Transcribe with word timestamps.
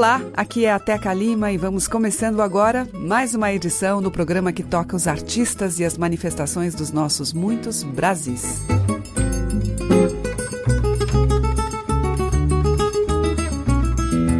Olá, 0.00 0.22
aqui 0.34 0.64
é 0.64 0.72
a 0.72 0.78
Teca 0.78 1.12
Lima 1.12 1.52
e 1.52 1.58
vamos 1.58 1.86
começando 1.86 2.40
agora 2.40 2.88
mais 2.94 3.34
uma 3.34 3.52
edição 3.52 4.00
do 4.00 4.10
programa 4.10 4.50
que 4.50 4.62
toca 4.62 4.96
os 4.96 5.06
artistas 5.06 5.78
e 5.78 5.84
as 5.84 5.98
manifestações 5.98 6.74
dos 6.74 6.90
nossos 6.90 7.34
muitos 7.34 7.82
Brasis. 7.82 8.62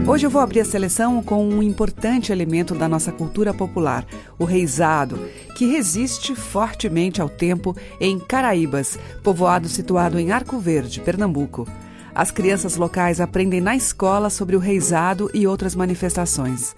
Hoje 0.08 0.26
eu 0.26 0.30
vou 0.30 0.40
abrir 0.40 0.60
a 0.60 0.64
seleção 0.64 1.22
com 1.22 1.46
um 1.46 1.62
importante 1.62 2.32
elemento 2.32 2.74
da 2.74 2.88
nossa 2.88 3.12
cultura 3.12 3.52
popular, 3.52 4.06
o 4.38 4.46
reizado, 4.46 5.28
que 5.54 5.66
resiste 5.66 6.34
fortemente 6.34 7.20
ao 7.20 7.28
tempo 7.28 7.76
em 8.00 8.18
Caraíbas, 8.18 8.98
povoado 9.22 9.68
situado 9.68 10.18
em 10.18 10.32
Arco 10.32 10.58
Verde, 10.58 11.02
Pernambuco. 11.02 11.68
As 12.14 12.30
crianças 12.30 12.76
locais 12.76 13.20
aprendem 13.20 13.60
na 13.60 13.76
escola 13.76 14.30
sobre 14.30 14.56
o 14.56 14.58
reizado 14.58 15.30
e 15.32 15.46
outras 15.46 15.74
manifestações. 15.74 16.74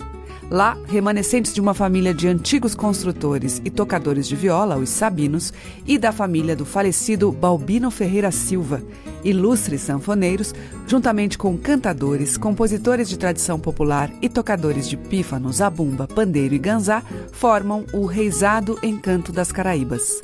Lá, 0.50 0.76
remanescentes 0.86 1.54
de 1.54 1.62
uma 1.62 1.72
família 1.72 2.12
de 2.12 2.28
antigos 2.28 2.74
construtores 2.74 3.62
e 3.64 3.70
tocadores 3.70 4.28
de 4.28 4.36
viola, 4.36 4.76
os 4.76 4.90
Sabinos, 4.90 5.50
e 5.86 5.96
da 5.96 6.12
família 6.12 6.54
do 6.54 6.66
falecido 6.66 7.32
Balbino 7.32 7.90
Ferreira 7.90 8.30
Silva, 8.30 8.82
ilustres 9.24 9.80
sanfoneiros, 9.80 10.54
juntamente 10.86 11.38
com 11.38 11.56
cantadores, 11.56 12.36
compositores 12.36 13.08
de 13.08 13.18
tradição 13.18 13.58
popular 13.58 14.12
e 14.20 14.28
tocadores 14.28 14.86
de 14.86 14.96
pífano, 14.98 15.50
zabumba, 15.50 16.06
pandeiro 16.06 16.54
e 16.54 16.58
ganzá, 16.58 17.02
formam 17.32 17.86
o 17.94 18.04
Reizado 18.04 18.78
Encanto 18.82 19.32
das 19.32 19.50
Caraíbas. 19.50 20.20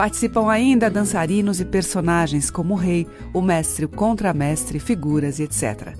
Participam 0.00 0.48
ainda 0.48 0.88
dançarinos 0.88 1.60
e 1.60 1.64
personagens 1.66 2.50
como 2.50 2.72
o 2.72 2.76
rei, 2.78 3.06
o 3.34 3.42
mestre, 3.42 3.84
o 3.84 3.88
contramestre, 3.88 4.78
figuras 4.78 5.38
e 5.38 5.42
etc. 5.42 5.94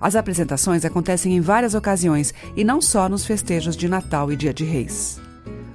As 0.00 0.14
apresentações 0.14 0.84
acontecem 0.84 1.36
em 1.36 1.40
várias 1.40 1.74
ocasiões 1.74 2.32
e 2.56 2.62
não 2.62 2.80
só 2.80 3.08
nos 3.08 3.26
festejos 3.26 3.76
de 3.76 3.88
Natal 3.88 4.30
e 4.30 4.36
Dia 4.36 4.54
de 4.54 4.62
Reis. 4.62 5.20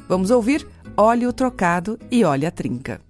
Vamos 0.08 0.31
ouvir 0.31 0.66
Olhe 0.96 1.28
o 1.28 1.34
Trocado 1.34 2.00
e 2.09 2.23
Olhe 2.23 2.46
a 2.46 2.52
Trinca. 2.52 3.05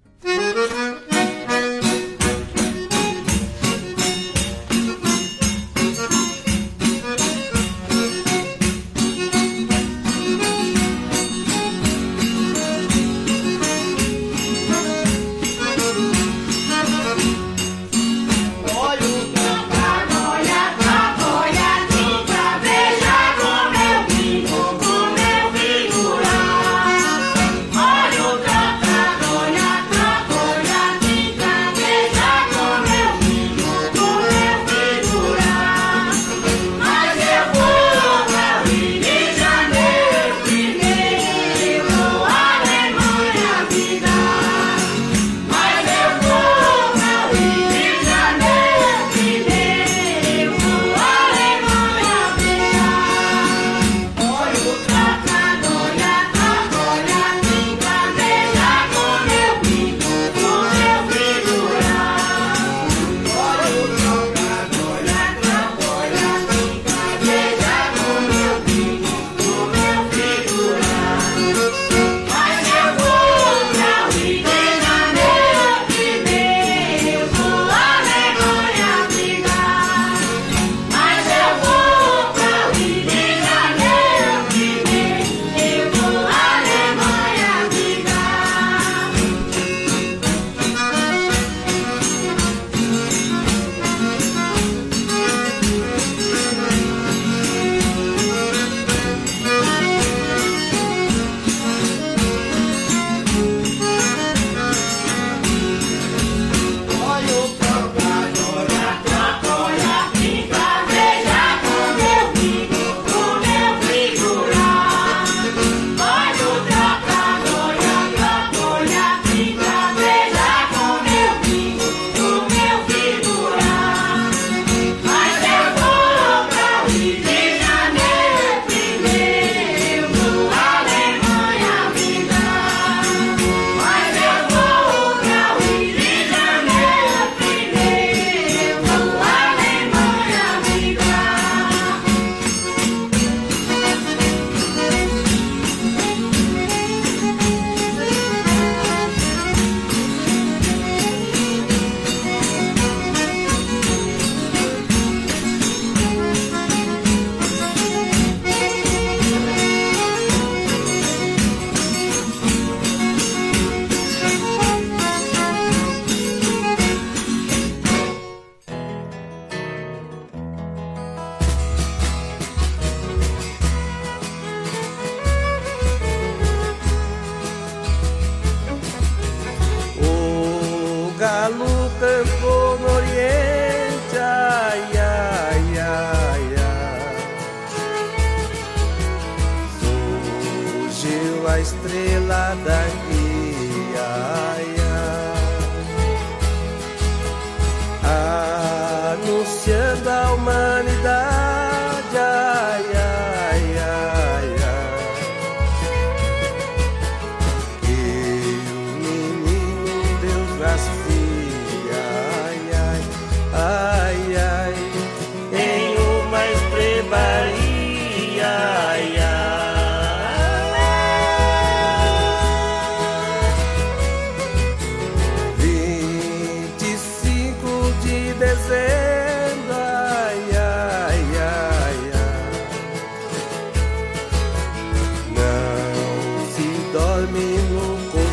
me. 237.32 238.25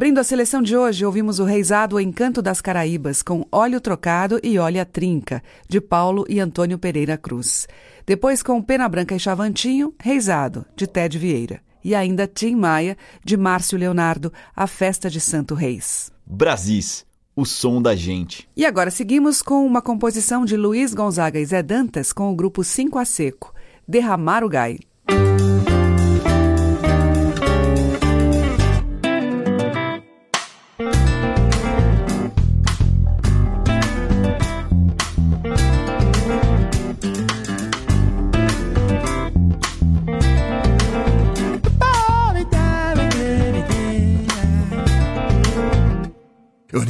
Abrindo 0.00 0.18
a 0.18 0.24
seleção 0.24 0.62
de 0.62 0.74
hoje, 0.74 1.04
ouvimos 1.04 1.40
o 1.40 1.44
Reisado 1.44 1.96
O 1.96 2.00
Encanto 2.00 2.40
das 2.40 2.62
Caraíbas, 2.62 3.22
com 3.22 3.46
Óleo 3.52 3.82
Trocado 3.82 4.40
e 4.42 4.58
Olha 4.58 4.82
Trinca, 4.86 5.42
de 5.68 5.78
Paulo 5.78 6.24
e 6.26 6.40
Antônio 6.40 6.78
Pereira 6.78 7.18
Cruz. 7.18 7.68
Depois, 8.06 8.42
com 8.42 8.62
Pena 8.62 8.88
Branca 8.88 9.14
e 9.14 9.20
Chavantinho, 9.20 9.92
Reisado, 10.00 10.64
de 10.74 10.86
Ted 10.86 11.18
Vieira. 11.18 11.60
E 11.84 11.94
ainda 11.94 12.26
Tim 12.26 12.54
Maia, 12.56 12.96
de 13.22 13.36
Márcio 13.36 13.76
Leonardo, 13.76 14.32
A 14.56 14.66
Festa 14.66 15.10
de 15.10 15.20
Santo 15.20 15.54
Reis. 15.54 16.10
Brasis, 16.24 17.04
o 17.36 17.44
som 17.44 17.82
da 17.82 17.94
gente. 17.94 18.48
E 18.56 18.64
agora 18.64 18.90
seguimos 18.90 19.42
com 19.42 19.66
uma 19.66 19.82
composição 19.82 20.46
de 20.46 20.56
Luiz 20.56 20.94
Gonzaga 20.94 21.38
e 21.38 21.44
Zé 21.44 21.62
Dantas 21.62 22.10
com 22.10 22.32
o 22.32 22.34
grupo 22.34 22.64
Cinco 22.64 22.98
a 22.98 23.04
Seco, 23.04 23.52
Derramar 23.86 24.42
o 24.44 24.48
Gai. 24.48 24.78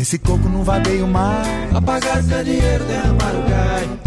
Nesse 0.00 0.18
coco 0.18 0.48
não 0.48 0.64
vadeio 0.64 1.06
mais. 1.06 1.76
Apagar 1.76 2.20
o 2.20 2.26
candeeiro, 2.26 2.84
derramar 2.86 3.34
o 3.34 3.50
gai. 3.50 3.98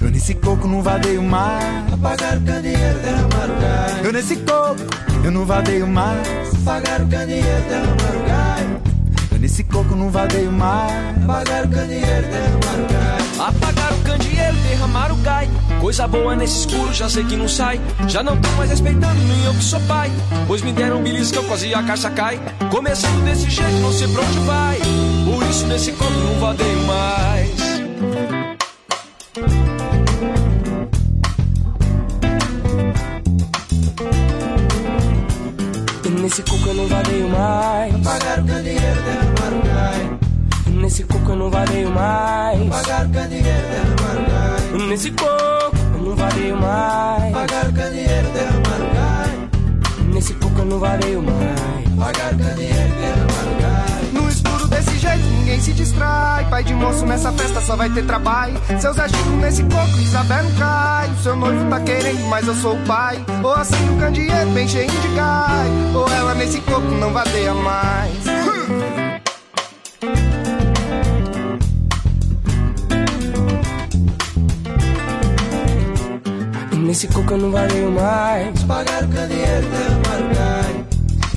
Eu 0.00 0.08
nesse 0.08 0.32
coco 0.34 0.68
não 0.68 0.80
vadeio 0.80 1.22
mais. 1.24 1.92
Apagar 1.92 2.38
o 2.38 2.40
candeeiro, 2.42 2.98
derramar 3.00 3.50
o 3.50 3.60
gai. 3.60 4.00
Eu 4.04 4.12
nesse 4.12 4.36
coco 4.36 4.80
eu 5.24 5.30
não 5.32 5.44
vadeio 5.44 5.88
mais. 5.88 6.54
Apagar 6.54 7.02
o 7.02 7.08
candeeiro, 7.08 7.64
derramar 7.68 8.16
o 8.16 8.28
gai. 8.28 8.80
Eu 9.32 9.38
Nesse 9.40 9.64
coco 9.64 9.96
não 9.96 10.08
vadeio 10.10 10.52
mais. 10.52 11.24
Apagar 11.24 11.64
o 11.64 11.68
candeeiro, 11.68 12.26
derramar 12.28 12.78
o 12.78 12.92
gás. 12.92 13.40
Apagar 13.40 13.92
o 13.92 13.99
candeeiro, 14.10 14.56
derramar 14.68 15.12
o 15.12 15.16
gai. 15.16 15.48
Coisa 15.80 16.06
boa 16.08 16.34
nesse 16.34 16.60
escuro, 16.60 16.92
já 16.92 17.08
sei 17.08 17.24
que 17.24 17.36
não 17.36 17.48
sai. 17.48 17.80
Já 18.08 18.22
não 18.22 18.36
tô 18.36 18.48
mais 18.50 18.70
respeitando, 18.70 19.20
nem 19.22 19.44
eu 19.44 19.54
que 19.54 19.62
sou 19.62 19.80
pai. 19.80 20.10
Pois 20.46 20.62
me 20.62 20.72
deram 20.72 20.98
um 20.98 21.02
beliscão, 21.02 21.44
quase 21.44 21.72
a 21.74 21.82
caixa 21.82 22.10
cai. 22.10 22.40
Começando 22.70 23.24
desse 23.24 23.48
jeito, 23.48 23.80
não 23.80 23.92
sei 23.92 24.08
pra 24.08 24.22
onde 24.22 24.38
vai. 24.40 24.78
Por 25.24 25.42
isso 25.48 25.66
nesse 25.66 25.92
copo 25.92 26.10
não 26.10 26.40
vadeio 26.40 26.86
mais. 26.86 27.70
Nesse 36.20 36.42
coco 36.42 36.68
eu 36.68 36.74
não 36.74 36.86
vadeio 36.86 37.28
mais. 37.28 37.94
Apagar 37.94 38.38
o 38.40 38.46
candeeiro, 38.46 38.80
derramar 38.80 39.24
o 39.24 39.24
gás. 39.24 39.29
E 39.29 39.29
nesse 40.90 41.04
coco 41.04 41.30
eu 41.30 41.36
não 41.36 41.50
vadeio 41.50 41.90
mais. 41.90 42.66
Apagar 42.66 43.06
o 43.06 43.10
candeeiro, 43.10 43.46
derramar 43.46 44.88
nesse 44.88 45.10
coco 45.12 45.76
eu 45.94 46.02
não 46.02 46.16
vadeio 46.16 46.56
mais. 46.56 47.34
Apagar 47.36 47.68
o 47.68 47.72
candeeiro, 47.72 48.28
derramar 48.32 49.28
nesse 50.12 50.34
coco 50.34 50.58
eu 50.58 50.64
não 50.64 50.80
vadeio 50.80 51.22
mais. 51.22 51.92
Apagar 51.96 52.34
o 52.34 52.38
candeeiro, 52.38 52.94
derramar. 53.00 54.00
No 54.12 54.28
escuro 54.28 54.66
desse 54.66 54.98
jeito 54.98 55.24
ninguém 55.38 55.60
se 55.60 55.72
distrai. 55.72 56.44
Pai 56.50 56.64
de 56.64 56.74
moço 56.74 57.06
nessa 57.06 57.30
festa 57.30 57.60
só 57.60 57.76
vai 57.76 57.88
ter 57.90 58.04
trabalho. 58.04 58.60
Seus 58.80 58.98
agitos 58.98 59.32
nesse 59.40 59.62
coco, 59.62 59.96
Isabel 59.96 60.42
não 60.42 60.52
cai. 60.56 61.08
O 61.08 61.22
seu 61.22 61.36
noivo 61.36 61.70
tá 61.70 61.78
querendo, 61.80 62.28
mas 62.28 62.48
eu 62.48 62.54
sou 62.56 62.74
o 62.74 62.84
pai. 62.84 63.24
Ou 63.44 63.54
assim 63.54 63.88
o 63.90 64.00
candeeiro 64.00 64.50
bem 64.50 64.66
cheio 64.66 64.90
de 64.90 65.08
gás. 65.14 65.70
Ou 65.94 66.08
ela 66.08 66.34
nesse 66.34 66.60
coco 66.62 66.80
não 66.80 67.12
vadeia 67.12 67.54
mais. 67.54 68.29
Nesse 76.90 77.06
coco 77.06 77.34
eu 77.34 77.38
não 77.38 77.52
vadeio 77.52 77.92
mais. 77.92 78.64
Apagar 78.64 79.04
o 79.04 79.08
candeeiro, 79.08 79.68
derramar 79.68 80.26
o 80.26 80.34
gás. 80.34 80.76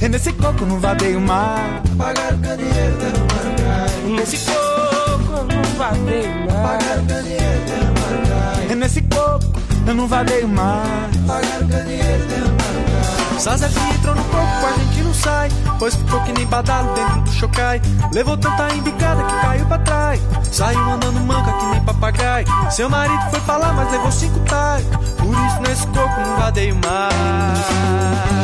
E 0.01 0.09
nesse 0.09 0.33
coco 0.33 0.65
não 0.65 0.79
vadeio 0.79 1.21
mais. 1.21 1.91
Apagar 1.93 2.33
o 2.33 2.37
candeeiro, 2.39 2.97
derramar 2.97 3.45
o 3.45 3.61
gás. 3.61 3.91
E 4.03 4.09
nesse 4.09 4.37
coco 4.39 5.31
eu 5.31 5.43
não 5.45 5.63
vadeio 5.77 6.29
mais. 6.51 6.83
o 6.83 7.05
candeeiro, 7.05 7.65
derramar 7.67 8.67
o. 8.67 8.71
E 8.71 8.75
nesse 8.75 9.01
coco 9.03 9.59
eu 9.85 9.93
não 9.93 10.07
vadeio 10.07 10.47
mais. 10.47 11.17
Apagar 11.23 11.61
o 11.61 11.67
candeeiro, 11.67 12.27
derramar 12.27 12.49
o 12.49 12.83
gás. 12.87 12.92
Que 13.33 13.95
entrou 13.95 14.15
no 14.15 14.23
com 14.23 14.37
a 14.37 14.71
gente 14.77 15.03
não 15.03 15.13
sai. 15.13 15.49
Pois 15.79 15.95
ficou 15.95 16.21
que 16.23 16.31
nem 16.33 16.45
badalo 16.45 16.93
dentro 16.93 17.21
do 17.21 17.31
chocai. 17.31 17.81
Levou 18.13 18.37
tanta 18.37 18.73
embicada 18.73 19.23
que 19.23 19.41
caiu 19.41 19.65
pra 19.65 19.79
trás. 19.79 20.21
Saiu 20.51 20.79
andando 20.79 21.19
manca 21.19 21.51
que 21.53 21.65
nem 21.65 21.81
papagaio. 21.81 22.45
Seu 22.69 22.89
marido 22.89 23.21
foi 23.31 23.39
falar, 23.41 23.73
mas 23.73 23.91
levou 23.91 24.11
cinco 24.11 24.39
tais. 24.41 24.85
Por 24.85 25.33
isso 25.33 25.61
nesse 25.61 25.87
coco 25.87 26.19
não 26.21 26.37
vadeio 26.37 26.75
mais. 26.75 28.42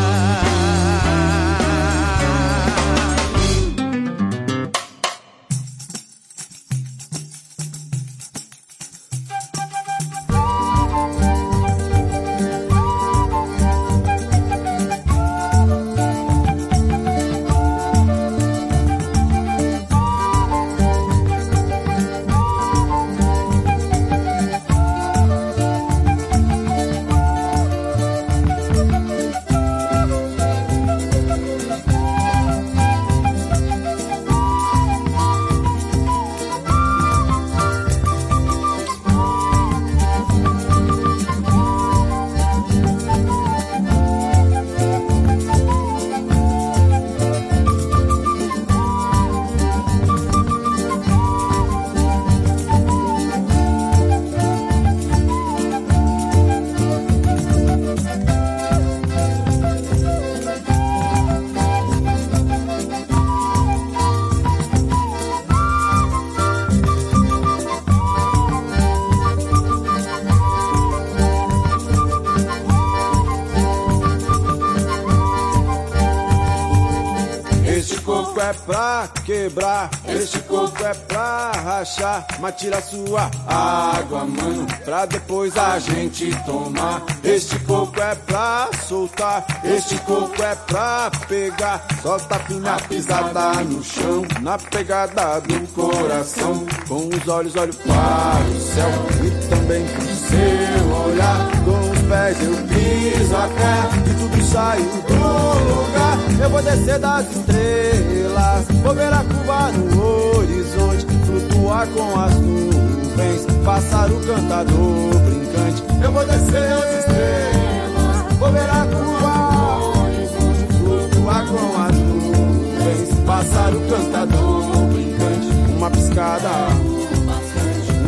Quebrar, 79.50 79.90
este 80.08 80.40
coco 80.40 80.84
é 80.84 80.94
pra 80.94 81.52
rachar, 81.52 82.26
mas 82.40 82.56
tira 82.56 82.82
sua 82.82 83.30
água, 83.48 84.26
mano, 84.26 84.68
pra 84.86 85.06
depois 85.06 85.58
a 85.58 85.80
gente 85.80 86.30
tomar. 86.46 87.04
Este 87.24 87.58
coco 87.60 88.00
é 88.00 88.16
pra 88.16 88.70
soltar, 88.88 89.46
este 89.64 89.98
coco 90.00 90.42
é 90.42 90.56
pra 90.56 91.12
pegar, 91.28 91.86
solta 92.02 92.40
firme 92.40 92.70
a 92.70 92.76
pisada 92.76 93.64
no 93.64 93.84
chão, 93.84 94.24
na 94.42 94.58
pegada 94.58 95.42
do 95.42 95.68
coração. 95.74 96.66
Com 96.88 97.10
os 97.10 97.28
olhos 97.28 97.56
olho 97.56 97.74
para 97.74 98.46
o 98.46 98.60
céu 98.60 98.92
e 99.26 99.50
também 99.50 99.86
pro 99.88 100.06
seu 100.06 100.92
olhar. 101.06 101.89
Pés 102.10 102.42
eu 102.42 102.56
piso 102.68 103.36
a 103.36 103.48
terra 103.50 103.90
e 104.04 104.14
tudo 104.16 104.44
saiu 104.52 104.84
do 104.84 105.14
lugar. 105.14 106.18
Eu 106.42 106.50
vou 106.50 106.64
descer 106.64 106.98
das 106.98 107.30
estrelas, 107.30 108.66
vou 108.82 108.96
ver 108.96 109.14
a 109.14 109.24
curva 109.24 109.72
no 109.74 110.40
horizonte, 110.40 111.06
flutuar 111.28 111.88
com 111.90 112.20
as 112.20 112.34
nuvens, 112.34 113.46
passar 113.64 114.10
o 114.10 114.20
cantador 114.22 115.20
brincante. 115.20 115.84
Eu 116.04 116.12
vou 116.12 116.26
descer 116.26 116.68
das 116.68 117.00
estrelas, 117.00 118.34
vou 118.40 118.52
ver 118.54 118.70
a 118.72 118.88
curva 118.88 119.34
no 119.78 120.02
horizonte, 120.02 120.66
flutuar 120.80 121.46
com 121.46 121.82
as 121.84 121.96
nuvens, 121.96 123.10
passar 123.28 123.72
o 123.72 123.82
cantador 123.82 124.88
brincante. 124.88 125.48
Uma 125.78 125.92
piscada, 125.92 126.50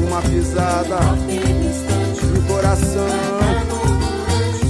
uma 0.08 0.22
pisada 0.24 1.00
no 2.34 2.41
coração 2.48 3.21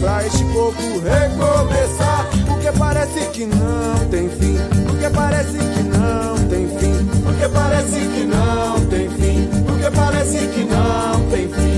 pra 0.02 0.26
este 0.26 0.44
coco 0.46 0.82
recomeçar. 1.00 2.28
Porque 2.48 2.72
parece 2.78 3.20
que 3.28 3.46
não 3.46 4.10
tem 4.10 4.30
fim. 4.30 4.58
Porque 4.88 5.10
parece 5.10 5.58
que 5.58 5.84
não 5.84 6.48
tem 6.50 6.68
fim. 6.68 7.06
Porque 7.24 7.48
parece 7.48 8.00
que 8.00 8.24
não 8.26 8.86
tem 8.88 9.10
fim. 9.10 9.50
Porque 9.66 9.92
parece 9.96 10.38
que 10.48 10.64
não 10.66 11.30
tem 11.30 11.48
fim. 11.48 11.71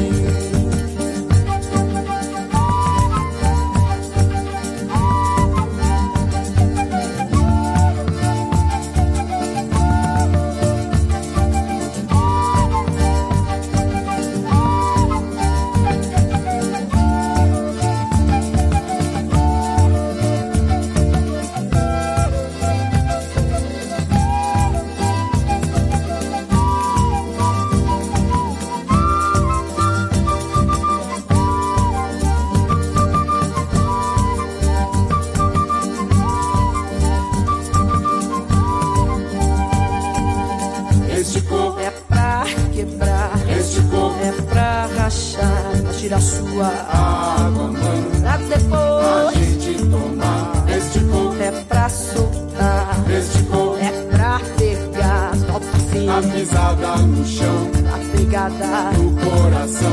A 46.14 46.22
sua 46.22 46.68
água, 46.68 47.72
mãe. 47.72 48.04
Pra 48.22 48.38
depois 48.38 49.28
a 49.28 49.32
gente 49.34 49.86
tomar. 49.88 50.66
Este 50.70 51.00
copo 51.00 51.42
é 51.42 51.52
pra 51.68 51.90
soltar. 51.90 53.04
Este 53.10 53.44
copo 53.44 53.78
é 53.80 53.92
pra 54.12 54.40
pegar. 54.56 55.36
Solta 55.36 55.66
assim. 55.76 56.10
A 56.10 56.22
pisada 56.22 56.98
no 56.98 57.26
chão. 57.26 57.72
A 57.92 58.16
pegada 58.16 58.92
no 58.96 59.12
coração. 59.26 59.92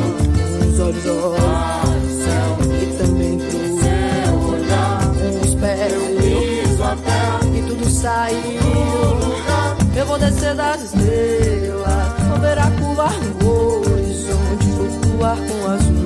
Com 0.60 0.68
os 0.68 0.80
olhos 0.80 1.06
ao 1.06 1.36
ah, 1.36 1.82
céu. 2.22 2.58
E 2.82 2.86
também 2.98 3.38
pro 3.38 3.58
seu 3.80 4.34
olhar. 4.50 5.00
Com 5.00 5.48
os 5.48 5.54
pés. 5.54 5.92
Eu 5.92 6.02
piso 6.18 6.82
a 6.82 6.96
terra. 6.96 7.40
E 7.56 7.62
tudo 7.62 7.90
saiu. 7.90 8.60
Eu 9.96 10.06
vou 10.06 10.18
descer 10.18 10.54
das 10.54 10.82
estrelas, 10.82 12.12
vou 12.28 12.38
ver 12.38 12.58
a 12.58 12.70
curva 12.70 13.08
no 13.42 13.92
horizonte, 13.92 14.66
flutuar 15.00 15.36
com 15.36 15.70
as 15.70 15.99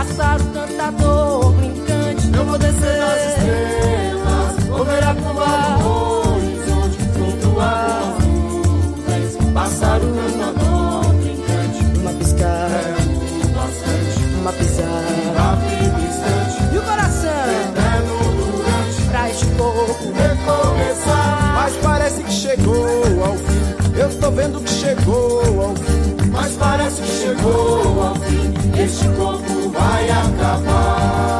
nuvens, 0.00 0.16
passar 0.16 0.40
o 0.40 0.44
cantador 0.46 1.52
brincante. 1.52 2.30
Eu 2.34 2.44
vou 2.44 2.58
descer 2.58 2.98
das 2.98 3.26
estrelas, 3.26 4.64
vou 4.68 4.84
ver 4.84 5.04
a 5.04 5.14
curva 5.14 5.78
no 5.78 6.34
horizonte, 6.34 6.98
flutuar 7.14 8.00
com 8.00 9.12
as 9.12 9.34
nuvens, 9.34 9.52
passar 9.52 10.00
o 10.00 10.14
cantador 10.14 11.14
brincante. 11.14 11.98
Uma 11.98 12.12
piscar, 12.14 12.70
bastante, 13.54 14.24
uma 14.40 14.52
pisar, 14.52 15.04
rápido 15.36 15.98
instante, 16.08 16.74
e 16.74 16.78
o 16.78 16.82
coração 16.82 17.30
eterno 17.30 18.16
durante, 18.36 19.02
pra 19.10 19.30
este 19.30 19.46
corpo 19.46 20.12
recomeçar. 20.12 21.52
Mas 21.54 21.76
parece 21.76 22.22
que 22.22 22.32
chegou 22.32 23.24
ao 23.24 23.34
fim. 23.36 23.60
Eu 23.98 24.08
tô 24.18 24.30
vendo 24.30 24.60
que 24.60 24.70
chegou 24.70 25.62
ao 25.62 25.74
fim. 25.76 26.09
Mas 26.30 26.52
parece 26.56 27.02
que 27.02 27.08
chegou 27.08 28.02
ao 28.02 28.14
fim. 28.16 28.54
Este 28.82 29.08
corpo 29.16 29.70
vai 29.70 30.10
acabar. 30.10 31.30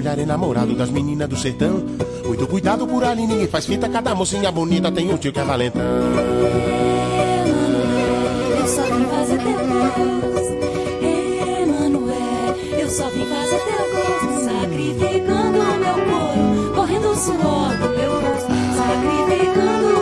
Olhar 0.00 0.18
enamorado 0.18 0.74
das 0.74 0.90
meninas 0.90 1.28
do 1.28 1.36
sertão. 1.36 1.84
Muito 2.26 2.46
cuidado 2.46 2.86
por 2.86 3.04
ali, 3.04 3.26
ninguém 3.26 3.46
faz 3.46 3.66
fita, 3.66 3.88
cada 3.88 4.14
mocinha 4.14 4.50
bonita 4.50 4.90
tem 4.90 5.12
um 5.12 5.18
tio 5.18 5.32
que 5.32 5.38
é 5.38 5.44
valentão. 5.44 5.82
Eu 8.58 8.66
só 8.66 8.82
vim 8.82 9.04
fazer 9.04 9.38
teu 9.38 9.52
gosto, 9.52 10.52
Emanuel. 11.62 12.56
Eu 12.78 12.88
só 12.88 13.08
vim 13.10 13.26
fazer 13.26 13.60
teu 13.68 13.84
gosto, 13.94 14.44
sacrificando 14.44 15.58
o 15.58 15.78
meu 15.84 15.96
couro, 16.08 16.74
correndo 16.74 17.08
o 17.10 17.16
suor 17.16 17.76
do 17.76 17.88
meu 17.96 18.12
rosto, 18.20 18.52
sacrificando 18.76 19.99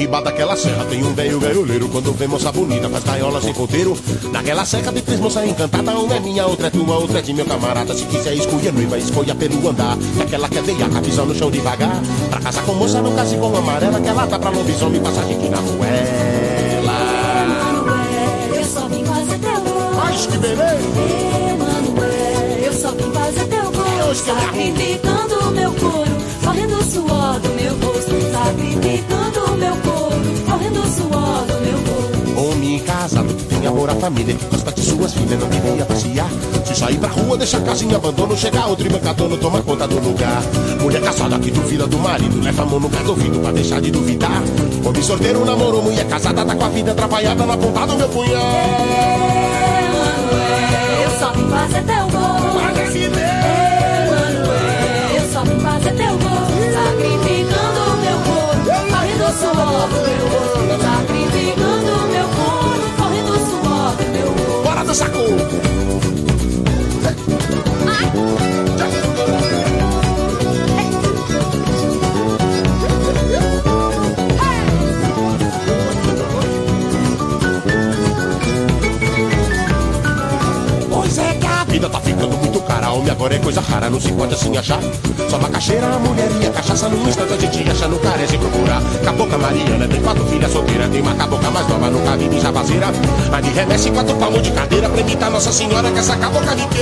riba 0.00 0.22
daquela 0.22 0.56
serra 0.56 0.86
tem 0.86 1.04
um 1.04 1.12
velho 1.12 1.38
gaioleiro. 1.38 1.86
Quando 1.90 2.14
vê 2.14 2.26
moça 2.26 2.50
bonita, 2.50 2.88
faz 2.88 3.04
gaiola 3.04 3.38
sem 3.42 3.52
ponteiro. 3.52 3.94
Naquela 4.32 4.64
serra 4.64 4.90
tem 4.92 5.02
três 5.02 5.20
moças 5.20 5.46
encantadas. 5.46 5.94
Uma 5.94 6.14
é 6.14 6.20
minha, 6.20 6.46
outra 6.46 6.68
é 6.68 6.70
tua, 6.70 6.96
outra 6.96 7.18
é 7.18 7.22
de 7.22 7.34
meu 7.34 7.44
camarada. 7.44 7.94
Se 7.94 8.06
quiser 8.06 8.32
escolher 8.32 8.72
noiva, 8.72 8.96
escolha 8.96 9.34
pelo 9.34 9.68
andar. 9.68 9.98
Daquela 10.16 10.48
que 10.48 10.58
é 10.58 10.62
veiaca, 10.62 11.02
pisão 11.02 11.26
no 11.26 11.34
chão 11.34 11.50
devagar. 11.50 12.00
Pra 12.30 12.40
casar 12.40 12.64
com 12.64 12.72
moça, 12.74 13.02
não 13.02 13.14
case 13.14 13.36
com 13.36 13.54
amarela. 13.54 14.00
Que 14.00 14.08
ela 14.08 14.26
tá 14.26 14.38
pra 14.38 14.48
lobisomem, 14.48 15.02
passa 15.02 15.20
a 15.20 15.24
gente 15.24 15.50
na 15.50 15.58
ruela. 15.58 15.90
Emanuel, 16.78 18.56
eu 18.56 18.64
só 18.64 18.88
vim 18.88 19.04
fazer 19.04 19.38
teu 19.38 19.60
gosto. 19.60 19.96
Mas 19.96 20.26
que 20.26 20.38
beleza! 20.38 20.80
Emanuel, 21.52 22.58
eu 22.64 22.72
só 22.72 22.90
vim 22.92 23.12
fazer 23.12 23.44
teu 23.48 23.60
arrume. 23.60 24.14
sacrificando 24.14 25.34
o 25.46 25.50
meu 25.50 25.72
couro, 25.74 26.16
correndo 26.42 26.78
o 26.78 26.84
suor 26.84 27.38
do 27.40 27.48
meu 27.50 27.72
rosto, 27.86 28.14
sacrificando 28.32 29.44
o 29.44 29.56
meu 29.58 29.89
correndo 30.48 30.82
suor 30.86 31.44
do 31.46 31.60
meu 31.60 31.78
rosto. 31.78 32.20
Homem 32.40 32.78
casado 32.80 33.34
que 33.34 33.44
tem 33.44 33.66
amor 33.66 33.90
à 33.90 33.94
família, 33.94 34.34
que 34.34 34.44
gosta 34.46 34.72
de 34.72 34.80
suas 34.82 35.12
filhas, 35.12 35.38
não 35.38 35.48
devia 35.48 35.84
passear. 35.84 36.30
Se 36.64 36.74
sair 36.74 36.98
pra 36.98 37.08
rua, 37.08 37.36
deixa 37.36 37.58
a 37.58 37.60
casa 37.60 37.84
em 37.84 37.94
abandono, 37.94 38.36
chega 38.36 38.66
outro 38.66 38.86
e 38.86 38.88
bancador, 38.88 39.36
toma 39.38 39.60
conta 39.62 39.86
do 39.86 40.00
lugar. 40.00 40.42
Mulher 40.80 41.02
casada 41.02 41.38
que 41.38 41.50
duvida 41.50 41.86
do 41.86 41.98
marido, 41.98 42.40
leva 42.42 42.62
a 42.62 42.66
mão 42.66 42.80
no 42.80 42.88
pé 42.88 42.98
do 42.98 43.10
ouvido 43.10 43.40
pra 43.40 43.52
deixar 43.52 43.80
de 43.80 43.90
duvidar. 43.90 44.42
Homem 44.84 45.02
solteiro 45.02 45.44
namorou, 45.44 45.82
mulher 45.82 46.06
casada, 46.06 46.44
tá 46.44 46.54
com 46.54 46.64
a 46.64 46.68
vida 46.68 46.92
atrapalhada 46.92 47.44
na 47.44 47.56
ponta 47.56 47.86
do 47.86 47.96
meu 47.96 48.08
punhal. 48.08 48.40
Eu 51.04 51.10
só 51.18 51.32
vim 51.32 51.48
fazer 51.50 51.82
teu 51.82 52.08
gosto. 52.08 52.40
Emanuel, 54.10 54.50
eu 55.16 55.32
só 55.32 55.42
vim 55.44 55.60
fazer 55.60 55.92
teu 55.92 56.18
gosto, 56.18 56.29
suor 59.32 59.88
do 59.88 59.98
meu 60.06 60.24
rosto, 60.28 60.60
sacrificando 60.82 61.90
o 61.92 62.08
meu 62.08 62.28
couro, 62.28 62.86
correndo 62.98 63.34
suor 63.48 63.94
meu 64.12 64.28
rosto. 64.28 64.62
Bora 64.64 64.84
do 64.84 64.94
saco! 64.94 65.24
Pois 68.78 68.99
Homem 82.92 83.10
agora 83.10 83.34
é 83.34 83.38
coisa 83.38 83.60
rara, 83.60 83.88
não 83.88 84.00
se 84.00 84.10
pode 84.12 84.34
assim 84.34 84.56
achar. 84.56 84.80
Só 85.28 85.38
macaxeira, 85.38 85.86
mulher 85.98 86.28
e 86.42 86.46
a 86.46 86.50
cachaça 86.50 86.88
no 86.88 87.08
instante 87.08 87.34
a 87.34 87.36
gente 87.36 87.70
acha, 87.70 87.86
não 87.86 87.98
carece 87.98 88.36
procurar. 88.36 88.82
Cabocla 89.04 89.38
Mariana 89.38 89.86
tem 89.86 90.00
quatro 90.02 90.26
filhas 90.26 90.50
solteiras, 90.50 90.90
tem 90.90 91.00
uma 91.00 91.14
cabocla 91.14 91.50
mais 91.50 91.68
nova, 91.68 91.90
nunca 91.90 92.16
vi 92.16 92.28
de 92.28 92.40
jabazeira. 92.40 92.88
Mas 93.30 93.44
de 93.44 93.50
remessa 93.52 93.90
quatro 93.90 94.16
palmos 94.16 94.42
de 94.42 94.50
cadeira 94.50 94.88
pra 94.88 95.00
imitar 95.00 95.30
Nossa 95.30 95.52
Senhora 95.52 95.90
que 95.90 95.98
essa 96.00 96.16
cabocla 96.16 96.54
me 96.56 96.66
quer. 96.66 96.80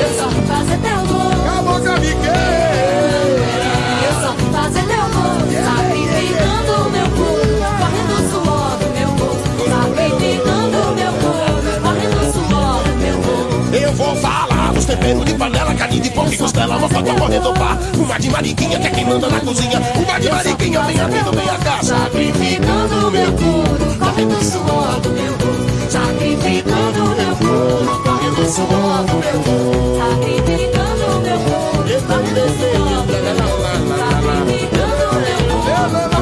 Eu 0.00 0.14
só 0.16 0.30
fazer 0.30 0.78
teu 0.78 1.06
gosto. 1.06 1.44
Cabocla 1.44 1.98
me 1.98 2.14
quer. 2.14 2.53
Temperos 15.04 15.24
de 15.26 15.34
panela, 15.34 15.74
carne 15.74 16.00
de 16.00 16.10
porco 16.10 16.32
e 16.32 16.38
costela, 16.38 16.76
uma 16.76 16.88
faca 16.88 17.14
correndo 17.14 17.52
pá. 17.52 17.78
Uma 17.96 18.18
de 18.18 18.30
mariquinha 18.30 18.78
que 18.80 18.86
é 18.86 18.90
quem 18.90 19.04
manda 19.04 19.28
na 19.28 19.40
cozinha. 19.40 19.80
Uma 19.96 20.18
de 20.18 20.30
mariquinha, 20.30 20.80
vem 20.82 21.00
amigo, 21.00 21.30
vem 21.32 21.48
a 21.48 21.58
casa. 21.58 21.98
Sacrificando 21.98 23.08
o 23.08 23.10
meu 23.10 23.32
corpo, 23.32 23.98
correndo 23.98 24.34
o 24.34 24.44
suor 24.44 25.00
do 25.00 25.10
meu 25.10 25.32
corpo, 25.34 25.90
sacrificando 25.90 27.04
o 27.04 27.08
meu 27.16 27.36
corpo, 27.36 28.02
correndo 28.02 28.40
o 28.40 28.50
suor 28.50 29.04
do 29.04 29.16
meu 29.20 29.38
corpo, 29.44 29.98
sacrificando 30.00 31.04
o 31.04 31.20
meu 31.20 31.38
corpo, 31.38 31.84
correndo 32.06 32.40
o 32.40 32.48
suor 32.58 33.04
do 33.04 33.12
meu 33.12 33.26
corpo, 33.26 33.92
sacrificando 34.14 35.04
meu 35.04 35.38
corpo, 35.48 35.64
correndo 35.66 35.98
o 35.98 36.13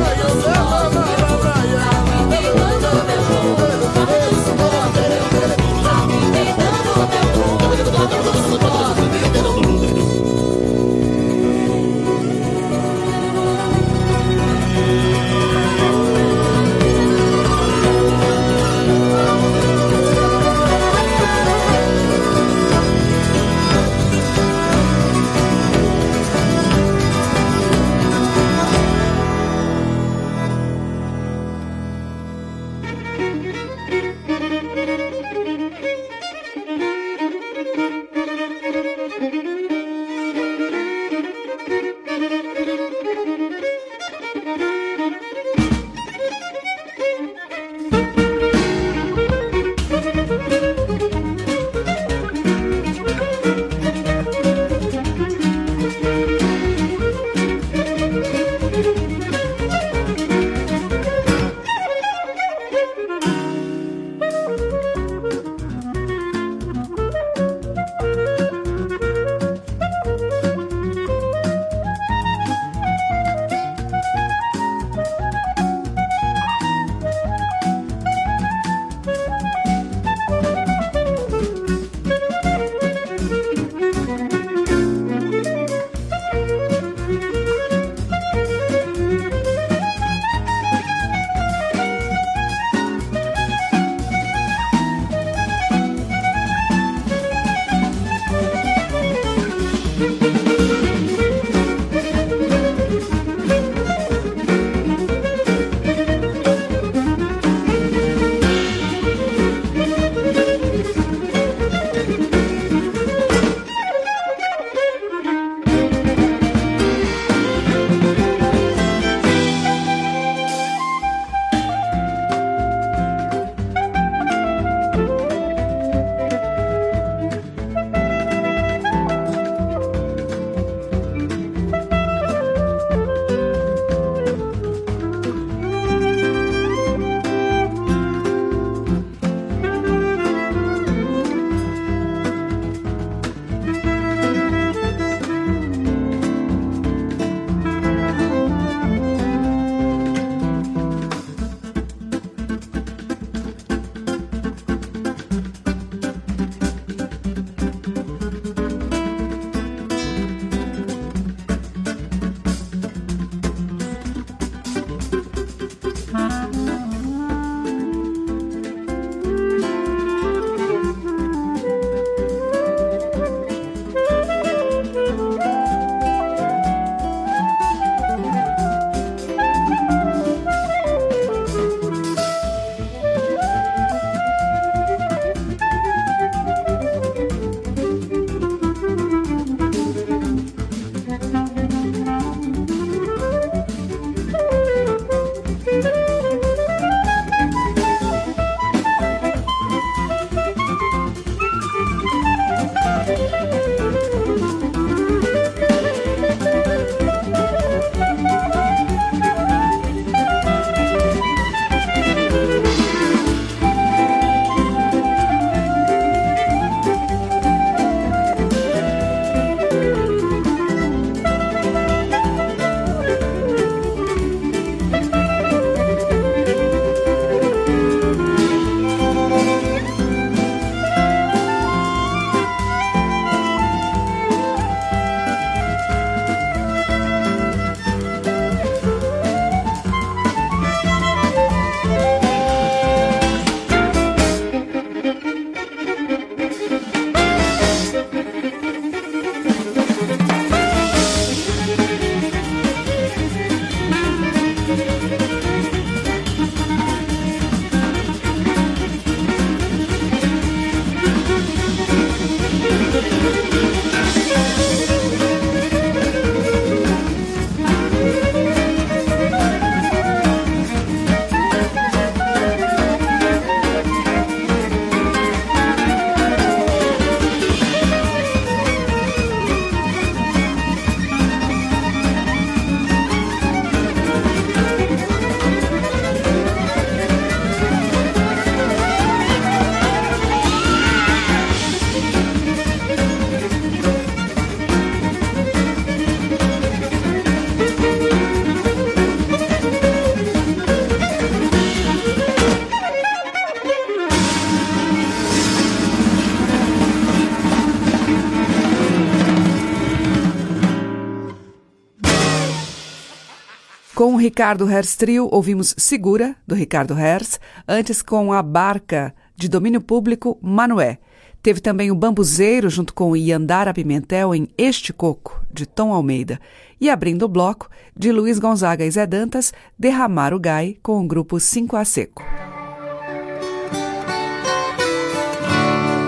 Ricardo 314.23 314.65
Hertz 314.67 314.95
Trio, 314.95 315.29
ouvimos 315.33 315.75
Segura, 315.77 316.37
do 316.47 316.55
Ricardo 316.55 316.95
Hertz, 316.95 317.41
antes 317.67 318.01
com 318.01 318.33
a 318.33 318.41
Barca, 318.41 319.13
de 319.35 319.49
domínio 319.49 319.81
público, 319.81 320.39
Manué. 320.41 320.99
Teve 321.43 321.61
também 321.61 321.91
o 321.91 321.95
Bambuzeiro, 321.97 322.71
junto 322.71 322.95
com 322.95 323.17
Iandara 323.17 323.75
Pimentel, 323.75 324.33
em 324.33 324.47
Este 324.57 324.93
Coco, 324.93 325.45
de 325.53 325.67
Tom 325.67 325.93
Almeida. 325.93 326.39
E 326.81 326.89
abrindo 326.89 327.25
o 327.25 327.29
bloco, 327.29 327.69
de 327.97 328.13
Luiz 328.13 328.39
Gonzaga 328.39 328.85
e 328.85 328.91
Zé 328.93 329.09
Dantas, 329.09 329.53
Derramar 329.77 330.33
o 330.33 330.39
Gai, 330.39 330.77
com 330.81 331.05
o 331.05 331.09
grupo 331.09 331.41
5 331.41 331.77
a 331.77 331.85
Seco. 331.85 332.23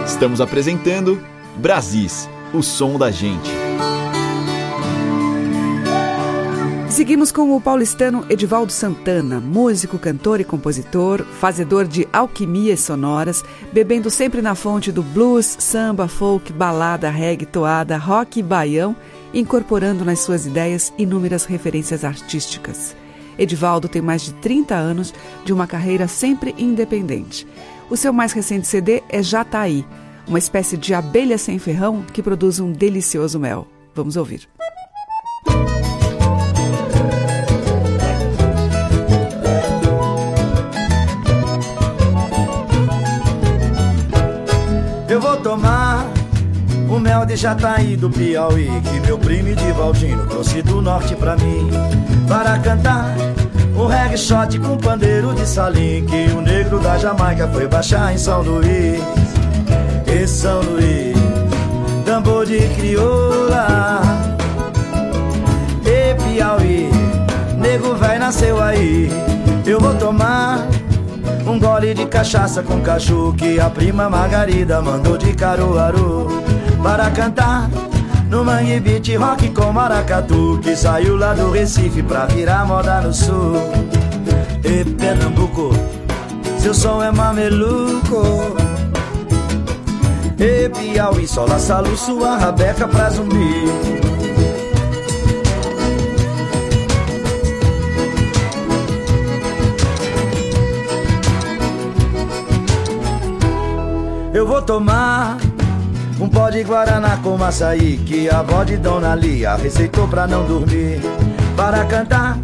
Estamos 0.07 0.40
apresentando 0.40 1.20
Brasis, 1.57 2.29
o 2.53 2.62
som 2.62 2.96
da 2.96 3.11
gente. 3.11 3.63
Seguimos 6.95 7.33
com 7.33 7.57
o 7.57 7.61
paulistano 7.61 8.25
Edivaldo 8.31 8.71
Santana, 8.71 9.41
músico, 9.41 9.99
cantor 9.99 10.39
e 10.39 10.45
compositor, 10.45 11.25
fazedor 11.25 11.89
de 11.89 12.07
alquimias 12.13 12.79
sonoras, 12.79 13.45
bebendo 13.73 14.09
sempre 14.09 14.41
na 14.41 14.55
fonte 14.55 14.93
do 14.93 15.03
blues, 15.03 15.57
samba, 15.59 16.07
folk, 16.07 16.53
balada, 16.53 17.11
reggae, 17.11 17.47
toada, 17.47 17.99
rock 17.99 18.39
e 18.39 18.45
baião, 18.45 18.95
incorporando 19.35 20.05
nas 20.05 20.21
suas 20.21 20.47
ideias 20.47 20.93
inúmeras 20.97 21.45
referências 21.47 22.05
artísticas. 22.05 22.95
Edivaldo 23.37 23.89
tem 23.89 24.01
mais 24.01 24.23
de 24.23 24.33
30 24.35 24.77
anos 24.77 25.13
de 25.45 25.53
uma 25.53 25.67
carreira 25.67 26.07
sempre 26.07 26.55
independente. 26.57 27.45
O 27.91 27.97
seu 27.97 28.13
mais 28.13 28.31
recente 28.31 28.69
CD 28.69 29.03
é 29.09 29.21
Já 29.21 29.45
Tá 29.45 29.65
uma 30.29 30.39
espécie 30.39 30.77
de 30.77 30.95
abelha 30.95 31.39
sem 31.39 31.59
ferrão 31.59 32.05
que 32.13 32.23
produz 32.23 32.61
um 32.61 32.71
delicioso 32.71 33.41
mel. 33.41 33.67
Vamos 33.97 34.17
ouvir. 34.17 34.49
Eu 35.49 35.84
o 46.95 47.01
mel 47.01 47.27
de 47.27 47.37
Jataí 47.37 47.97
do 47.97 48.09
Piauí 48.09 48.71
Que 48.83 49.01
meu 49.01 49.19
primo 49.19 49.55
de 49.55 49.73
Valdino 49.73 50.27
trouxe 50.27 50.63
do 50.63 50.81
norte 50.81 51.15
pra 51.17 51.37
mim. 51.37 51.69
Para 52.29 52.59
cantar 52.59 53.15
um 53.77 53.87
reggae 53.87 54.17
shot 54.17 54.59
com 54.61 54.77
pandeiro 54.77 55.35
de 55.35 55.47
salim 55.47 56.07
Que 56.07 56.33
o 56.33 56.41
negro 56.41 56.79
da 56.79 56.97
Jamaica 56.97 57.49
foi 57.49 57.67
baixar 57.67 58.15
em 58.15 58.19
São 58.19 58.43
Luís. 58.43 59.03
E 60.07 60.27
São 60.27 60.61
Luís 60.61 61.17
Tambor 62.05 62.47
de 62.47 62.61
crioula. 62.77 64.01
E 65.85 66.15
Piauí 66.15 66.91
Nego 67.59 67.95
vai 67.95 68.19
nasceu 68.19 68.63
aí. 68.63 69.11
Eu 69.67 69.81
vou 69.81 69.95
tomar 69.95 70.67
um 71.47 71.59
gole 71.59 71.95
de 71.95 72.07
cachaça 72.07 72.63
com 72.63 72.81
cachorro 72.81 73.35
que 73.35 73.59
a 73.59 73.71
prima 73.71 74.09
Margarida 74.09 74.81
mandou 74.83 75.17
de 75.17 75.33
Caruaru 75.35 76.54
para 76.85 77.11
cantar 77.12 77.70
no 78.29 78.44
Mangue 78.44 78.79
Beat 78.79 79.16
Rock 79.16 79.49
com 79.53 79.73
maracatu 79.73 80.61
que 80.62 80.77
saiu 80.77 81.16
lá 81.16 81.33
do 81.33 81.51
Recife 81.51 82.03
pra 82.03 82.27
virar 82.27 82.66
moda 82.66 83.01
no 83.01 83.11
sul. 83.11 83.55
E 84.62 84.85
Pernambuco, 84.85 85.70
seu 86.59 86.75
som 86.75 87.03
é 87.03 87.11
mameluco. 87.11 88.55
E 90.38 90.68
Piauí, 90.68 91.27
sola 91.27 91.59
salu 91.59 91.97
sua 91.97 92.37
rabeca 92.37 92.87
pra 92.87 93.09
zumbi. 93.09 93.64
Eu 104.35 104.47
vou 104.47 104.61
tomar 104.61 105.38
um 106.25 106.29
pó 106.29 106.49
de 106.49 106.63
guaraná 106.63 107.19
com 107.19 107.43
açaí 107.45 107.99
Que 107.99 108.31
a 108.31 108.39
avó 108.39 108.65
de 108.65 108.79
Dona 108.79 109.15
Lia 109.15 109.57
receitou 109.57 110.09
pra 110.09 110.27
não 110.27 110.45
dormir. 110.45 111.01
Para 111.55 111.85
cantar 111.85 112.39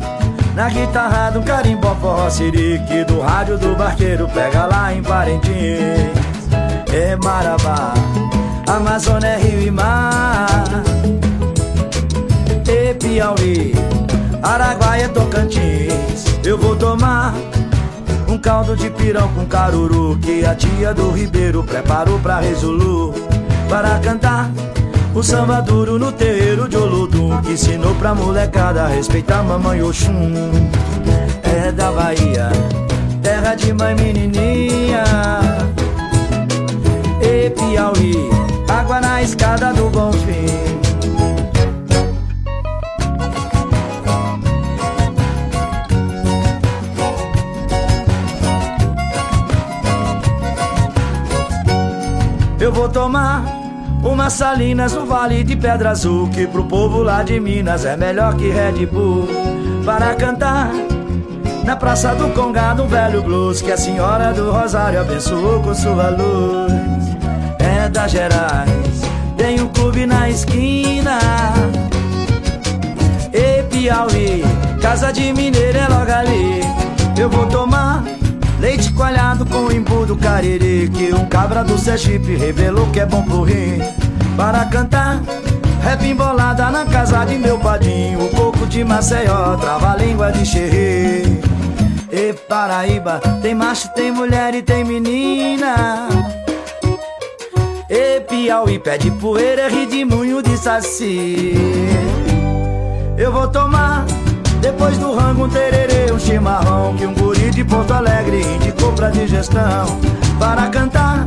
na 0.55 0.69
guitarra 0.69 1.31
do 1.31 1.41
carimbó 1.43 1.95
forró 1.95 2.29
sirique 2.29 3.05
Do 3.05 3.21
rádio 3.21 3.57
do 3.57 3.75
barqueiro 3.77 4.29
pega 4.29 4.67
lá 4.67 4.93
em 4.93 5.03
Parintins. 5.03 6.11
É 6.93 7.17
Marabá, 7.17 7.95
Amazônia 8.67 9.29
é 9.29 9.39
rio 9.39 9.63
e 9.63 9.71
mar. 9.71 10.65
E 12.67 12.95
Piauí, 12.95 13.75
Araguaia, 14.43 15.09
Tocantins. 15.09 16.25
Eu 16.45 16.59
vou 16.59 16.77
tomar 16.77 17.33
um 18.29 18.37
caldo 18.39 18.77
de 18.77 18.89
pirão 18.91 19.29
com 19.35 19.45
caruru 19.45 20.17
Que 20.19 20.45
a 20.47 20.55
tia 20.55 20.95
do 20.95 21.11
Ribeiro 21.11 21.63
preparou 21.65 22.19
pra 22.21 22.39
Resolu 22.39 23.30
Para 23.71 24.01
cantar. 24.01 24.51
O 25.15 25.23
samba 25.23 25.63
duro 25.63 25.97
no 25.97 26.11
terreiro 26.11 26.69
de 26.69 26.77
Olodum 26.77 27.41
Que 27.43 27.53
ensinou 27.53 27.95
pra 27.95 28.15
molecada 28.15 28.83
a 28.85 28.89
respeitar 28.89 29.45
mamãe 29.45 29.81
Oxum. 29.81 30.33
É 31.45 31.71
da 31.71 31.93
Bahia, 31.93 32.51
terra 33.23 33.55
de 33.55 33.73
mãe 33.73 33.95
menininha. 33.95 35.05
E 37.23 37.51
Piauí, 37.51 38.29
água 38.69 39.01
na 39.01 39.23
escada 39.23 39.73
do 39.73 39.89
Bonfim 39.89 40.51
Eu 52.61 52.71
vou 52.71 52.89
tomar 52.89 53.60
umas 54.03 54.33
salinas 54.33 54.93
no 54.93 55.07
Vale 55.07 55.45
de 55.45 55.57
Pedra 55.57 55.91
Azul 55.91 56.29
Que 56.29 56.47
pro 56.47 56.65
povo 56.65 57.03
lá 57.03 57.23
de 57.23 57.39
Minas 57.39 57.85
é 57.85 57.97
melhor 57.97 58.35
que 58.37 58.49
Red 58.49 58.87
Bull. 58.87 59.29
Para 59.85 60.15
cantar 60.15 60.71
na 61.65 61.77
Praça 61.77 62.15
do 62.15 62.29
Congado 62.31 62.83
um 62.83 62.89
velho 62.89 63.23
blues 63.23 63.61
Que 63.61 63.73
a 63.73 63.77
Senhora 63.77 64.33
do 64.33 64.51
Rosário 64.51 65.01
abençoou 65.01 65.61
com 65.63 65.75
sua 65.75 66.11
luz. 66.11 66.73
É 67.59 67.89
da 67.89 68.09
Gerais, 68.09 69.03
tem 69.37 69.61
um 69.61 69.69
clube 69.69 70.07
na 70.07 70.29
esquina. 70.29 71.19
E 73.33 73.63
Piauí, 73.65 74.43
casa 74.81 75.13
de 75.13 75.33
mineiro 75.33 75.79
é 75.79 75.89
logo 75.89 76.13
ali. 76.13 76.61
Eu 77.19 77.29
vou 77.29 77.47
tomar 77.47 78.03
Leite 78.61 78.93
coalhado 78.93 79.47
com 79.47 79.73
imbu 79.73 80.05
do 80.05 80.17
cariri 80.17 80.89
Que 80.91 81.15
um 81.15 81.25
cabra 81.27 81.65
do 81.65 81.79
Sergipe 81.79 82.37
revelou 82.37 82.87
que 82.91 83.01
é 83.01 83.07
bom 83.07 83.23
pro 83.23 83.43
rim. 83.43 83.79
Para 84.37 84.67
cantar 84.67 85.21
Rap 85.83 86.05
embolada 86.05 86.71
na 86.71 86.85
casa 86.85 87.25
de 87.25 87.39
meu 87.39 87.59
padrinho 87.59 88.23
Um 88.23 88.29
pouco 88.29 88.67
de 88.67 88.85
Maceió, 88.85 89.57
trava 89.57 89.93
a 89.93 89.97
língua 89.97 90.31
de 90.31 90.45
xerri. 90.45 91.41
E 92.13 92.33
Paraíba, 92.49 93.21
tem 93.41 93.55
macho, 93.55 93.89
tem 93.95 94.11
mulher 94.11 94.53
e 94.53 94.63
tem 94.63 94.83
menina. 94.85 96.09
E 97.89 98.21
Piauí, 98.21 98.81
pé 98.81 98.99
de 98.99 99.13
poeira, 99.13 99.69
ri 99.69 99.87
de 99.87 100.05
munho 100.05 100.43
de 100.43 100.57
saci. 100.59 101.55
Eu 103.17 103.33
vou 103.33 103.47
tomar 103.47 104.05
depois 104.61 104.99
do 104.99 105.15
rango 105.15 105.45
um 105.45 105.49
tererê, 105.49 106.13
um 106.13 106.19
chimarrão 106.19 106.95
Que 106.97 107.07
um 107.07 107.15
guri 107.15 107.51
de 107.51 107.65
Porto 107.65 107.93
Alegre 107.93 108.43
indicou 108.43 108.93
pra 108.93 109.11
digestão. 109.11 109.99
Para 110.39 110.69
cantar 110.69 111.27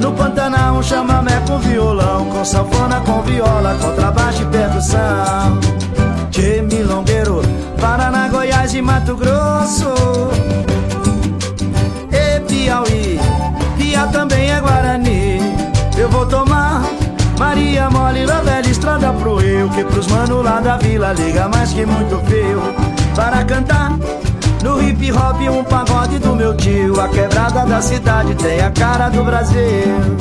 no 0.00 0.12
Pantanal 0.12 0.76
um 0.76 0.82
chamamé 0.82 1.40
com 1.46 1.58
violão 1.58 2.26
Com 2.26 2.44
sanfona, 2.44 3.00
com 3.00 3.22
viola, 3.22 3.76
contrabaixo 3.80 4.42
e 4.42 4.46
percussão. 4.46 5.60
Tchê, 6.30 6.62
milongueiro, 6.62 7.40
Paraná, 7.80 8.28
Goiás 8.28 8.74
e 8.74 8.82
Mato 8.82 9.16
Grosso. 9.16 9.94
E 12.12 12.40
Piauí, 12.40 13.18
Pia 13.78 14.06
também 14.08 14.50
é 14.50 14.60
Guarani. 14.60 15.40
Eu 15.96 16.10
vou 16.10 16.26
tomar 16.26 16.45
Maria 17.38 17.90
mole 17.90 18.24
na 18.24 18.40
velha 18.40 18.68
estrada 18.68 19.12
pro 19.12 19.40
eu 19.40 19.68
Que 19.70 19.84
pros 19.84 20.06
mano 20.08 20.42
lá 20.42 20.60
da 20.60 20.76
vila 20.76 21.12
liga 21.12 21.48
mais 21.48 21.72
que 21.72 21.84
muito 21.84 22.18
fio. 22.26 22.62
Para 23.14 23.44
cantar 23.44 23.92
no 24.62 24.82
hip 24.82 25.12
hop 25.12 25.40
um 25.40 25.64
pagode 25.64 26.18
do 26.18 26.34
meu 26.34 26.56
tio. 26.56 27.00
A 27.00 27.08
quebrada 27.08 27.64
da 27.64 27.80
cidade 27.80 28.34
tem 28.34 28.60
a 28.60 28.70
cara 28.70 29.08
do 29.08 29.24
Brasil 29.24 30.16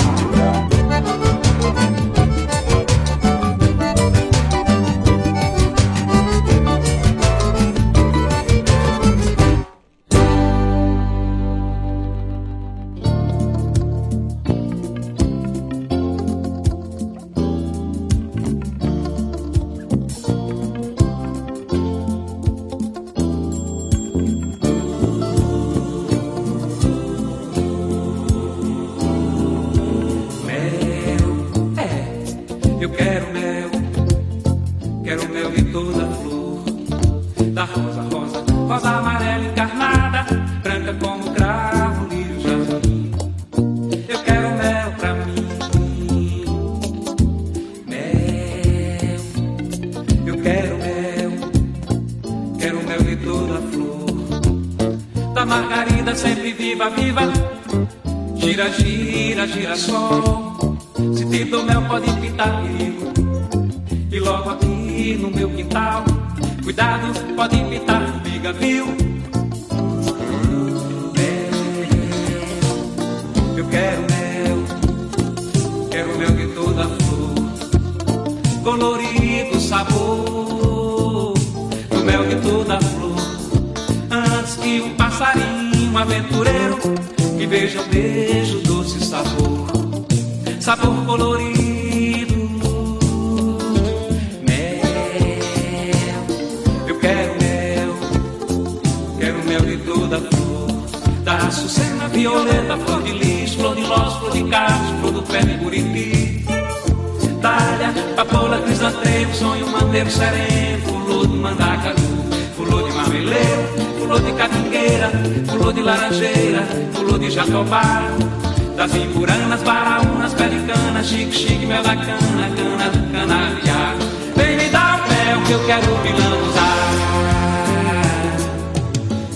eu 125.56 125.66
quero 125.66 125.88
me 126.04 126.12
usar. 126.50 126.92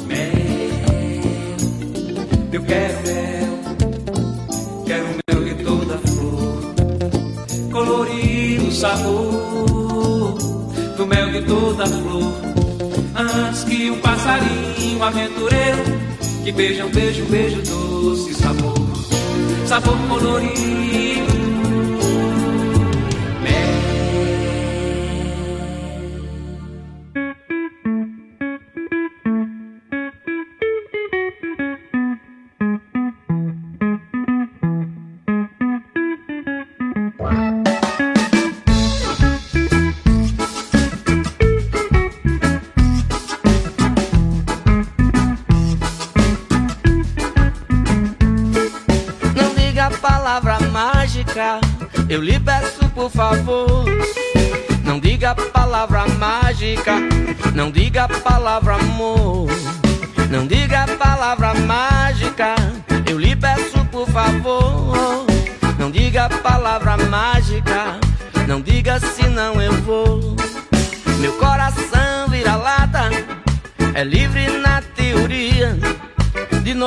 Mel, 0.06 0.34
eu 2.52 2.62
quero 2.64 2.98
mel, 3.08 3.60
quero 4.86 5.06
mel 5.28 5.44
de 5.46 5.64
toda 5.64 5.98
flor, 6.00 6.76
colorir 7.72 8.62
o 8.62 8.72
sabor 8.72 10.38
do 10.98 11.08
mel 11.08 11.32
de 11.32 11.42
toda 11.44 11.86
flor. 11.88 12.34
Antes 13.16 13.64
que 13.64 13.90
um 13.90 14.00
passarinho 14.00 15.02
aventureiro 15.02 16.00
que 16.44 16.52
beija 16.52 16.86
um 16.86 16.90
beijo, 16.90 17.26
beijo 17.26 17.62
doce 17.62 18.34
sabor, 18.34 18.76
sabor 19.68 19.98
colorido 20.10 21.39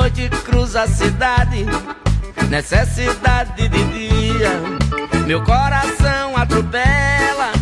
noite 0.03 0.27
cruza 0.43 0.81
a 0.81 0.87
cidade, 0.87 1.65
necessidade 2.49 3.69
de 3.69 3.83
dia. 3.85 4.51
Meu 5.25 5.41
coração 5.45 6.35
atropela 6.35 7.52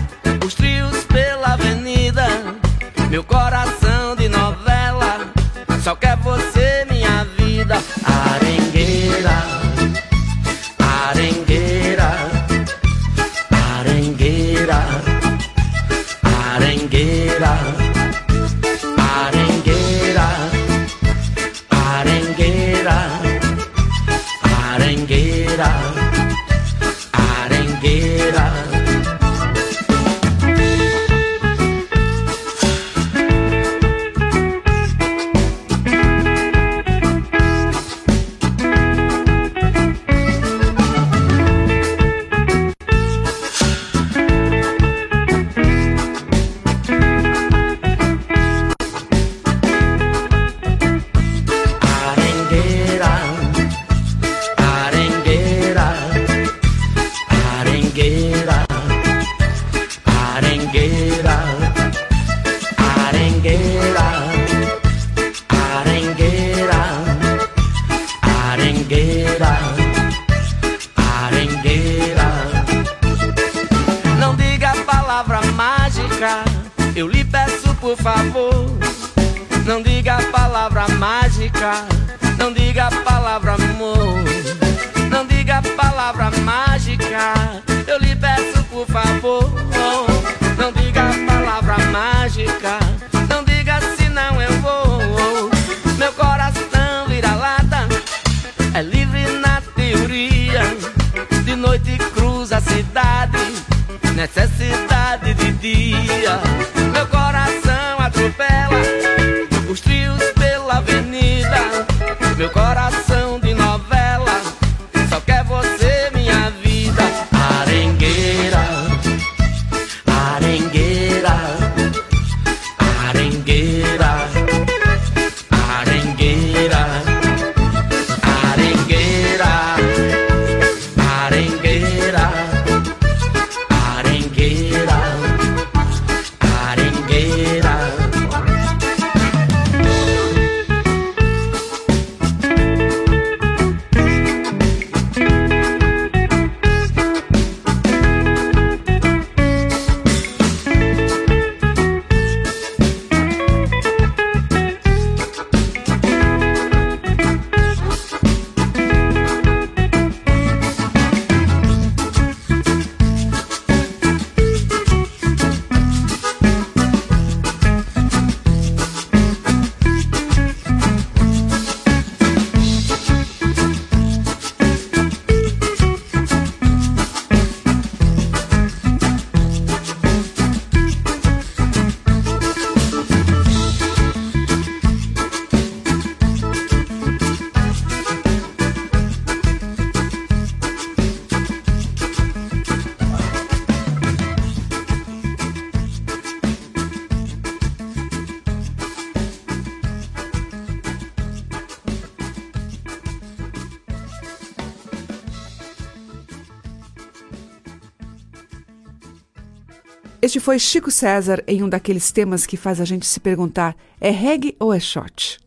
foi 210.41 210.59
Chico 210.59 210.91
César 210.91 211.41
em 211.47 211.63
um 211.63 211.69
daqueles 211.69 212.11
temas 212.11 212.45
que 212.45 212.57
faz 212.57 212.81
a 212.81 212.85
gente 212.85 213.05
se 213.05 213.19
perguntar: 213.19 213.75
é 213.99 214.09
reggae 214.09 214.55
ou 214.59 214.73
é 214.73 214.79
shot? 214.79 215.39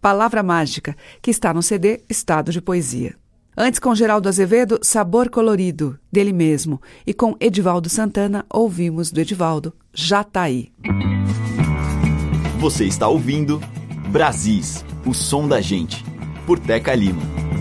Palavra 0.00 0.42
Mágica, 0.42 0.96
que 1.20 1.30
está 1.30 1.54
no 1.54 1.62
CD 1.62 2.02
Estado 2.08 2.52
de 2.52 2.60
Poesia. 2.60 3.16
Antes, 3.56 3.78
com 3.78 3.94
Geraldo 3.94 4.28
Azevedo, 4.28 4.78
Sabor 4.82 5.28
Colorido, 5.28 5.98
dele 6.10 6.32
mesmo. 6.32 6.80
E 7.06 7.12
com 7.12 7.36
Edivaldo 7.38 7.88
Santana, 7.88 8.46
ouvimos 8.48 9.10
do 9.10 9.20
Edivaldo, 9.20 9.74
Já 9.92 10.24
Tá 10.24 10.42
Aí. 10.42 10.72
Você 12.58 12.84
está 12.84 13.08
ouvindo 13.08 13.60
Brasis, 14.08 14.84
o 15.04 15.12
som 15.12 15.46
da 15.46 15.60
gente, 15.60 16.04
por 16.46 16.58
Teca 16.58 16.94
Lima. 16.94 17.51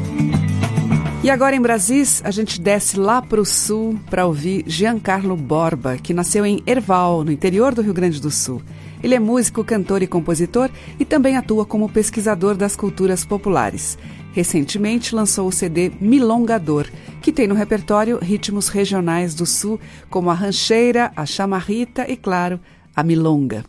E 1.24 1.30
agora 1.30 1.56
em 1.56 1.62
Brasis, 1.62 2.20
a 2.26 2.32
gente 2.32 2.60
desce 2.60 2.98
lá 2.98 3.22
para 3.22 3.40
o 3.40 3.46
sul 3.46 3.96
para 4.10 4.26
ouvir 4.26 4.64
Giancarlo 4.66 5.38
Borba, 5.38 5.96
que 5.98 6.16
nasceu 6.16 6.44
em 6.44 6.64
Erval, 6.66 7.24
no 7.24 7.32
interior 7.32 7.76
do 7.76 7.84
Rio 7.84 7.94
Grande 7.94 8.20
do 8.20 8.32
Sul. 8.32 8.60
Ele 9.04 9.14
é 9.14 9.20
músico, 9.20 9.64
cantor 9.64 10.02
e 10.02 10.08
compositor 10.08 10.72
e 11.00 11.06
também 11.06 11.38
atua 11.38 11.64
como 11.64 11.88
pesquisador 11.88 12.56
das 12.56 12.76
culturas 12.76 13.24
populares. 13.24 14.00
Recentemente 14.34 15.14
lançou 15.14 15.48
o 15.48 15.52
CD 15.52 15.92
Milongador, 16.02 16.88
que 17.22 17.32
tem 17.32 17.48
no 17.48 17.54
repertório 17.54 18.18
ritmos 18.18 18.68
regionais 18.68 19.36
do 19.36 19.46
sul, 19.46 19.80
como 20.10 20.32
a 20.32 20.34
rancheira, 20.34 21.12
a 21.16 21.24
chamarrita 21.24 22.10
e, 22.10 22.18
claro, 22.18 22.60
a 22.96 23.04
milonga. 23.04 23.64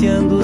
Aquerenciando 0.00 0.39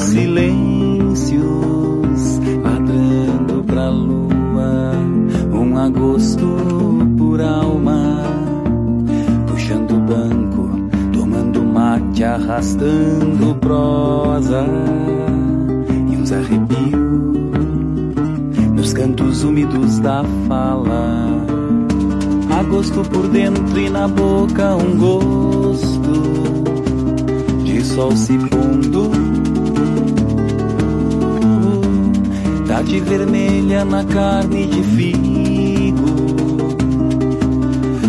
vermelha 33.26 33.84
na 33.84 34.04
carne 34.04 34.66
de 34.66 34.82
figo 34.82 36.06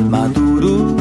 maduro. 0.09 0.96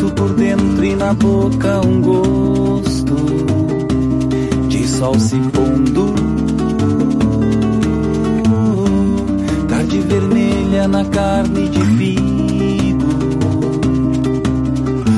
Agosto 0.00 0.14
por 0.14 0.32
dentro 0.32 0.82
e 0.82 0.96
na 0.96 1.12
boca 1.12 1.80
um 1.86 2.00
gosto 2.00 3.16
de 4.66 4.88
sol 4.88 5.14
se 5.20 5.36
pondo. 5.52 6.14
Tarde 9.68 10.00
vermelha 10.00 10.88
na 10.88 11.04
carne 11.04 11.68
de 11.68 11.84
figo 11.84 13.10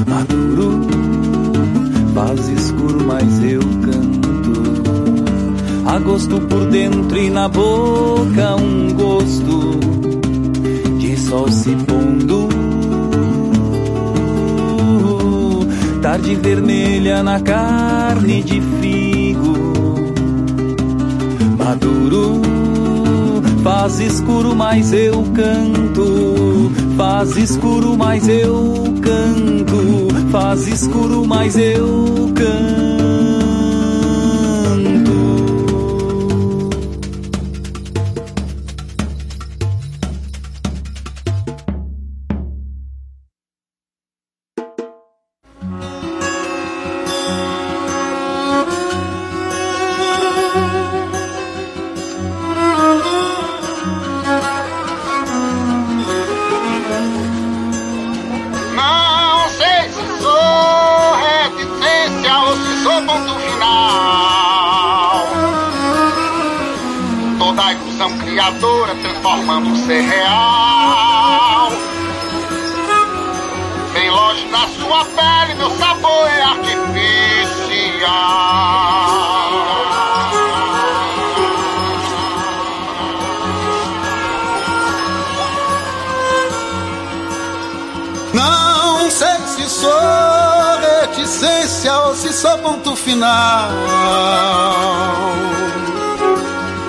maduro, 0.08 0.80
faz 2.12 2.48
escuro, 2.48 3.04
mas 3.06 3.44
eu 3.44 3.60
canto. 3.60 4.52
Agosto 5.86 6.40
por 6.40 6.66
dentro 6.66 7.16
e 7.16 7.30
na 7.30 7.48
boca 7.48 7.91
Tarde 16.22 16.36
vermelha 16.36 17.20
na 17.20 17.40
carne 17.40 18.44
de 18.44 18.60
figo 18.80 19.56
maduro. 21.58 22.40
Faz 23.64 23.98
escuro, 23.98 24.54
mas 24.54 24.92
eu 24.92 25.24
canto. 25.34 26.70
Faz 26.96 27.36
escuro, 27.36 27.96
mas 27.96 28.28
eu 28.28 28.84
canto. 29.02 30.30
Faz 30.30 30.68
escuro, 30.68 31.26
mas 31.26 31.56
eu 31.56 32.30
canto. 32.36 32.81
Se 89.62 89.68
sou 89.68 89.90
reticência 91.00 91.96
ou 91.98 92.14
se 92.14 92.32
sou 92.32 92.58
ponto 92.58 92.96
final. 92.96 93.70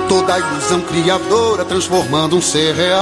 Toda 0.10 0.40
ilusão 0.40 0.82
criadora 0.82 1.66
transformando 1.66 2.38
um 2.38 2.42
ser 2.42 2.74
real. 2.76 3.02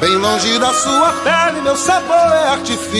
Bem 0.00 0.16
longe 0.16 0.58
da 0.58 0.72
sua 0.72 1.12
pele, 1.24 1.60
meu 1.60 1.76
sabor 1.76 2.16
é 2.16 2.48
artificial. 2.48 2.90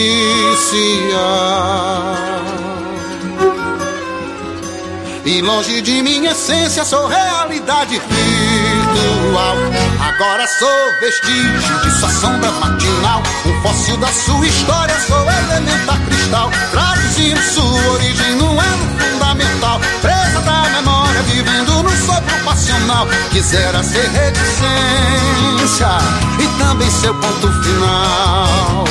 E 5.24 5.40
longe 5.42 5.82
de 5.82 6.02
minha 6.02 6.30
essência, 6.30 6.84
sou 6.84 7.06
realidade 7.06 8.00
virtual. 8.00 9.56
Agora 10.00 10.46
sou 10.46 11.00
vestígio 11.00 11.80
de 11.82 11.90
sua 12.00 12.08
sombra 12.08 12.50
matinal. 12.52 13.22
Um 13.44 13.62
fóssil 13.62 13.98
da 13.98 14.08
sua 14.08 14.46
história, 14.46 14.98
sou 15.06 15.20
elementar 15.20 16.00
cristal. 16.06 16.50
Traduzindo 16.70 17.40
sua 17.42 17.92
origem 17.92 18.36
num 18.36 18.62
elo 18.62 18.88
fundamental. 18.98 19.78
Presa 20.00 20.40
da 20.40 20.62
memória, 20.70 21.20
vivendo 21.22 21.82
no 21.82 21.90
sopro 22.06 22.38
passional. 22.44 23.06
Quisera 23.30 23.82
ser 23.82 24.08
reticência 24.10 25.98
e 26.38 26.46
também 26.58 26.90
seu 26.90 27.14
ponto 27.14 27.52
final. 27.62 28.84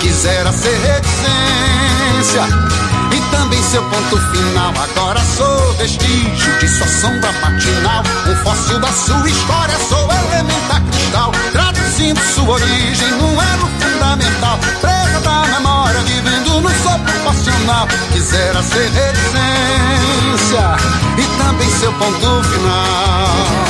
Quisera 0.00 0.52
ser 0.52 0.78
reticência 0.78 2.93
também 3.34 3.62
seu 3.62 3.82
ponto 3.82 4.16
final. 4.30 4.72
Agora 4.82 5.20
sou 5.36 5.72
vestígio 5.74 6.58
de 6.60 6.68
sua 6.68 6.86
sombra 6.86 7.32
matinal. 7.42 8.02
Um 8.28 8.36
fóssil 8.44 8.78
da 8.78 8.92
sua 8.92 9.28
história, 9.28 9.76
sou 9.88 10.08
elementar 10.12 10.80
cristal. 10.90 11.32
Traduzindo 11.52 12.20
sua 12.34 12.54
origem 12.54 13.10
num 13.12 13.42
elo 13.42 13.68
fundamental. 13.80 14.58
Presa 14.80 15.20
da 15.20 15.44
memória, 15.46 16.00
vivendo 16.00 16.60
no 16.60 16.70
sopro 16.82 17.12
passional. 17.24 17.88
Quisera 18.12 18.62
ser 18.62 18.90
reticência 18.90 20.76
e 21.18 21.42
também 21.42 21.70
seu 21.70 21.92
ponto 21.94 22.42
final. 22.44 23.64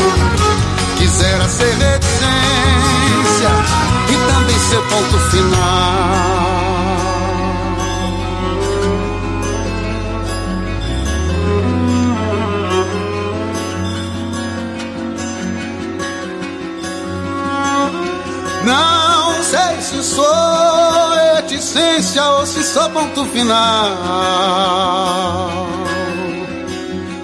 Quisera 0.99 1.49
ser 1.49 1.75
reticência 1.75 3.51
e 4.09 4.33
também 4.33 4.59
seu 4.59 4.83
ponto 4.83 5.19
final. 5.31 6.44
Não 18.65 19.43
sei 19.43 19.81
se 19.81 20.03
sou 20.03 21.15
reticência 21.37 22.25
ou 22.25 22.47
se 22.47 22.63
sou 22.65 22.89
ponto 22.91 23.25
final. 23.27 23.99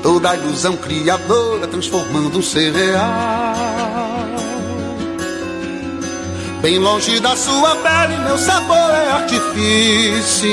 Toda 0.03 0.36
ilusão 0.36 0.76
criadora 0.76 1.66
transformando 1.66 2.38
um 2.38 2.43
ser 2.43 2.72
real. 2.72 3.70
Bem 6.61 6.78
longe 6.78 7.18
da 7.20 7.34
sua 7.36 7.74
pele, 7.76 8.18
meu 8.18 8.36
sabor 8.36 8.76
é 8.76 9.11
artificial. 9.12 10.51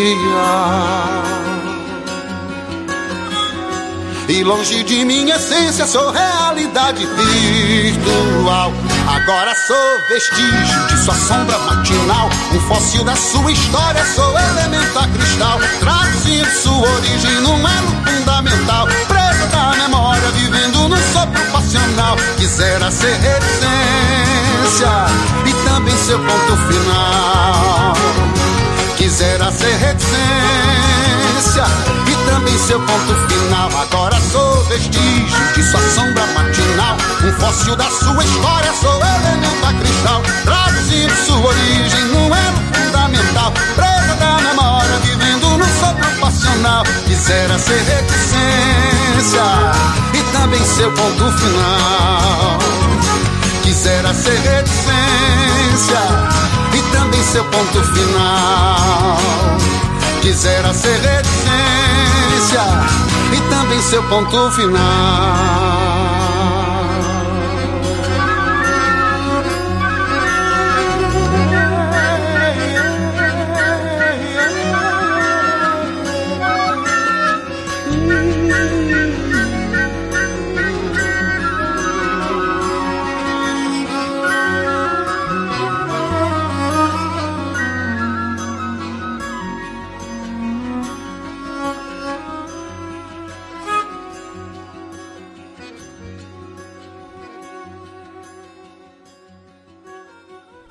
E 4.29 4.43
longe 4.43 4.83
de 4.83 5.03
minha 5.03 5.35
essência, 5.35 5.85
sou 5.85 6.11
realidade 6.11 7.05
virtual. 7.05 8.71
Agora 9.07 9.55
sou 9.55 10.07
vestígio 10.09 10.87
de 10.87 10.97
sua 10.97 11.15
sombra 11.15 11.57
matinal. 11.59 12.29
Um 12.51 12.59
fóssil 12.67 13.05
da 13.05 13.15
sua 13.15 13.51
história, 13.51 14.03
sou 14.05 14.37
elementar 14.37 15.09
cristal. 15.09 15.59
Traduzindo 15.79 16.49
sua 16.51 16.89
origem 16.89 17.31
num 17.41 17.57
elo 17.57 17.87
fundamental. 18.05 18.85
Presa 19.07 19.47
da 19.47 19.71
memória, 19.77 20.29
vivendo 20.31 20.89
no 20.89 20.97
sopro 21.13 21.41
passional. 21.51 22.17
Quisera 22.35 22.91
ser 22.91 23.17
reticência 23.17 24.89
e 25.45 25.53
também 25.69 25.97
seu 25.97 26.19
ponto 26.19 26.57
final. 26.67 27.93
Quisera 28.97 29.51
ser 29.51 29.73
reticência 29.77 31.63
também 32.27 32.57
seu 32.59 32.79
ponto 32.79 33.15
final. 33.27 33.69
Agora 33.81 34.15
sou 34.31 34.63
vestígio 34.65 35.53
de 35.55 35.63
sua 35.63 35.81
sombra 35.95 36.25
matinal. 36.27 36.97
Um 37.23 37.31
fóssil 37.39 37.75
da 37.75 37.89
sua 37.89 38.23
história, 38.23 38.71
sou 38.73 38.93
elementar 38.93 39.73
cristal. 39.79 40.21
Traduzindo 40.43 41.15
sua 41.25 41.47
origem 41.47 42.03
num 42.05 42.35
elo 42.35 42.57
fundamental. 42.73 43.53
Presa 43.75 44.15
da 44.19 44.37
memória, 44.41 44.97
vivendo 45.03 45.57
no 45.57 45.65
sopro 45.79 46.09
passional. 46.19 46.83
Quisera 47.05 47.57
ser 47.57 47.81
reticência 47.83 49.43
e 50.13 50.37
também 50.37 50.63
seu 50.65 50.91
ponto 50.91 51.31
final. 51.31 52.57
Quisera 53.63 54.13
ser 54.13 54.39
reticência 54.39 55.99
e 56.73 56.81
também 56.95 57.23
seu 57.23 57.43
ponto 57.45 57.83
final. 57.83 59.17
Quisera 60.21 60.73
ser 60.73 60.99
reticência 60.99 61.76
e 62.55 63.49
também 63.49 63.81
seu 63.81 64.01
ponto 64.03 64.51
final. 64.51 65.96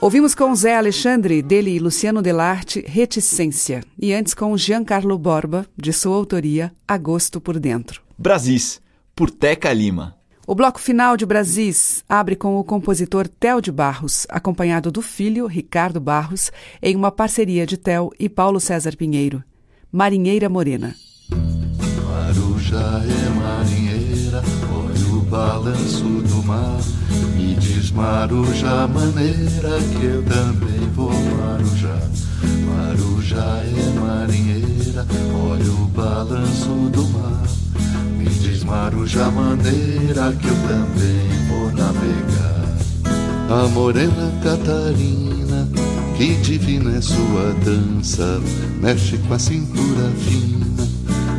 Ouvimos 0.06 0.36
com 0.36 0.54
Zé 0.54 0.76
Alexandre, 0.76 1.42
dele 1.42 1.72
e 1.72 1.80
Luciano 1.80 2.22
Delarte, 2.22 2.80
Reticência. 2.86 3.82
E 4.00 4.14
antes 4.14 4.34
com 4.34 4.56
Giancarlo 4.56 5.18
Borba, 5.18 5.66
de 5.76 5.92
sua 5.92 6.14
autoria, 6.14 6.72
Agosto 6.86 7.40
por 7.40 7.58
Dentro. 7.58 8.02
Brasis, 8.16 8.80
por 9.16 9.32
Teca 9.32 9.72
Lima. 9.72 10.16
O 10.46 10.54
bloco 10.54 10.78
final 10.78 11.16
de 11.16 11.26
Brasis 11.26 12.04
abre 12.08 12.36
com 12.36 12.56
o 12.56 12.62
compositor 12.62 13.26
Theo 13.26 13.60
de 13.60 13.72
Barros, 13.72 14.28
acompanhado 14.30 14.92
do 14.92 15.02
filho, 15.02 15.44
Ricardo 15.48 16.00
Barros, 16.00 16.52
em 16.80 16.94
uma 16.94 17.10
parceria 17.10 17.66
de 17.66 17.76
Theo 17.76 18.12
e 18.16 18.28
Paulo 18.28 18.60
César 18.60 18.96
Pinheiro. 18.96 19.42
Marinheira 19.90 20.48
Morena. 20.48 20.94
Marujá 22.04 23.02
é 23.02 23.35
balanço 25.46 26.02
do 26.02 26.42
mar. 26.42 26.80
Me 27.36 27.54
diz 27.54 27.92
Marujá, 27.92 28.88
maneira 28.88 29.78
que 29.92 30.04
eu 30.04 30.22
também 30.24 30.90
vou 30.94 31.12
Marujá. 31.12 31.98
Marujá 32.66 33.62
é 33.62 34.00
marinheira, 34.00 35.06
olha 35.32 35.72
o 35.72 35.86
balanço 35.86 36.90
do 36.90 37.04
mar. 37.10 37.46
Me 38.18 38.24
diz 38.24 38.64
Marujá, 38.64 39.30
maneira 39.30 40.32
que 40.32 40.48
eu 40.48 40.56
também 40.66 41.46
vou 41.48 41.72
navegar. 41.72 42.66
A 43.48 43.68
morena 43.68 44.32
Catarina, 44.42 45.68
que 46.16 46.34
divina 46.36 46.96
é 46.96 47.00
sua 47.00 47.54
dança, 47.64 48.40
mexe 48.80 49.16
com 49.18 49.34
a 49.34 49.38
cintura 49.38 50.10
fina 50.18 50.95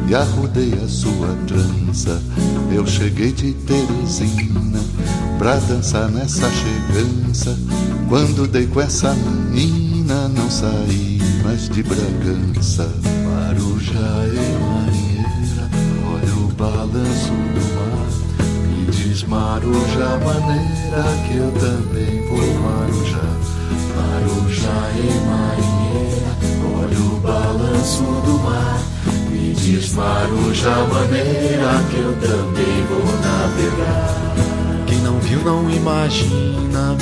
e 0.08 0.16
arrudeia 0.16 0.88
sua 0.88 1.36
trança. 1.46 2.22
Eu 2.72 2.88
cheguei 2.88 3.32
de 3.32 3.54
Teresina 3.54 4.80
pra 5.38 5.56
dançar 5.58 6.10
nessa 6.10 6.50
chegança. 6.50 7.58
Quando 8.08 8.48
dei 8.48 8.68
com 8.68 8.82
essa 8.82 9.14
menina, 9.14 10.28
não 10.30 10.50
saí 10.50 11.20
mais 11.44 11.68
de 11.70 11.84
Bragança. 11.84 12.90
Marujá 13.26 14.00
é 14.00 14.60
marinheira, 14.60 15.70
olha 16.06 16.34
o 16.44 16.48
balanço 16.54 17.32
do 17.32 17.76
mar. 17.76 18.08
Me 18.68 18.86
diz 18.92 19.24
Marujá, 19.24 20.20
maneira 20.24 21.04
que 21.28 21.36
eu 21.38 21.52
também 21.52 22.28
vou 22.30 22.48
Marujá. 22.62 23.28
Marujá 23.96 24.92
e 24.96 25.10
marinheira, 25.28 26.37
olha 26.98 27.04
o 27.04 27.20
balanço 27.20 28.04
do 28.04 28.40
mar. 28.40 28.80
Me 29.30 29.54
diz 29.54 29.94
Marujá, 29.94 30.76
maneira 30.92 31.84
que 31.90 31.98
eu 31.98 32.14
também 32.16 32.86
vou 32.88 33.06
navegar. 33.22 34.86
Quem 34.86 35.00
não 35.00 35.20
viu 35.20 35.44
não 35.44 35.70
imagina 35.70 36.98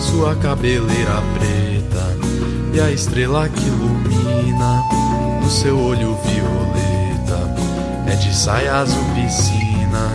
sua 0.00 0.34
cabeleira 0.36 1.22
preta 1.34 2.16
e 2.72 2.80
a 2.80 2.90
estrela 2.90 3.48
que 3.48 3.66
ilumina 3.66 4.82
no 5.42 5.50
seu 5.50 5.78
olho 5.78 6.16
violeta. 6.24 7.60
É 8.06 8.16
de 8.16 8.34
saia 8.34 8.76
azul 8.76 9.04
piscina, 9.14 10.10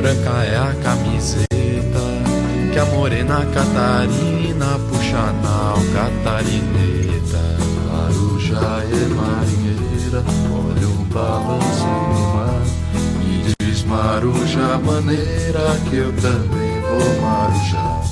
branca 0.00 0.44
é 0.44 0.56
a 0.56 0.74
camiseta 0.82 1.50
que 2.72 2.78
a 2.78 2.84
morena 2.86 3.44
Catarina 3.46 4.78
puxa 4.88 5.32
na 5.42 5.74
catarineta. 5.92 7.09
Marujá 8.50 8.82
é 8.82 9.06
marinheira, 9.14 10.24
olha 10.50 10.88
o 10.88 11.04
balanço 11.04 11.86
no 11.86 12.34
mar. 12.34 12.62
Me 13.20 13.54
diz 13.60 13.84
Marujá, 13.84 14.78
maneira 14.78 15.78
que 15.88 15.96
eu 15.96 16.12
também 16.14 16.80
vou 16.80 17.20
Marujá. 17.22 18.02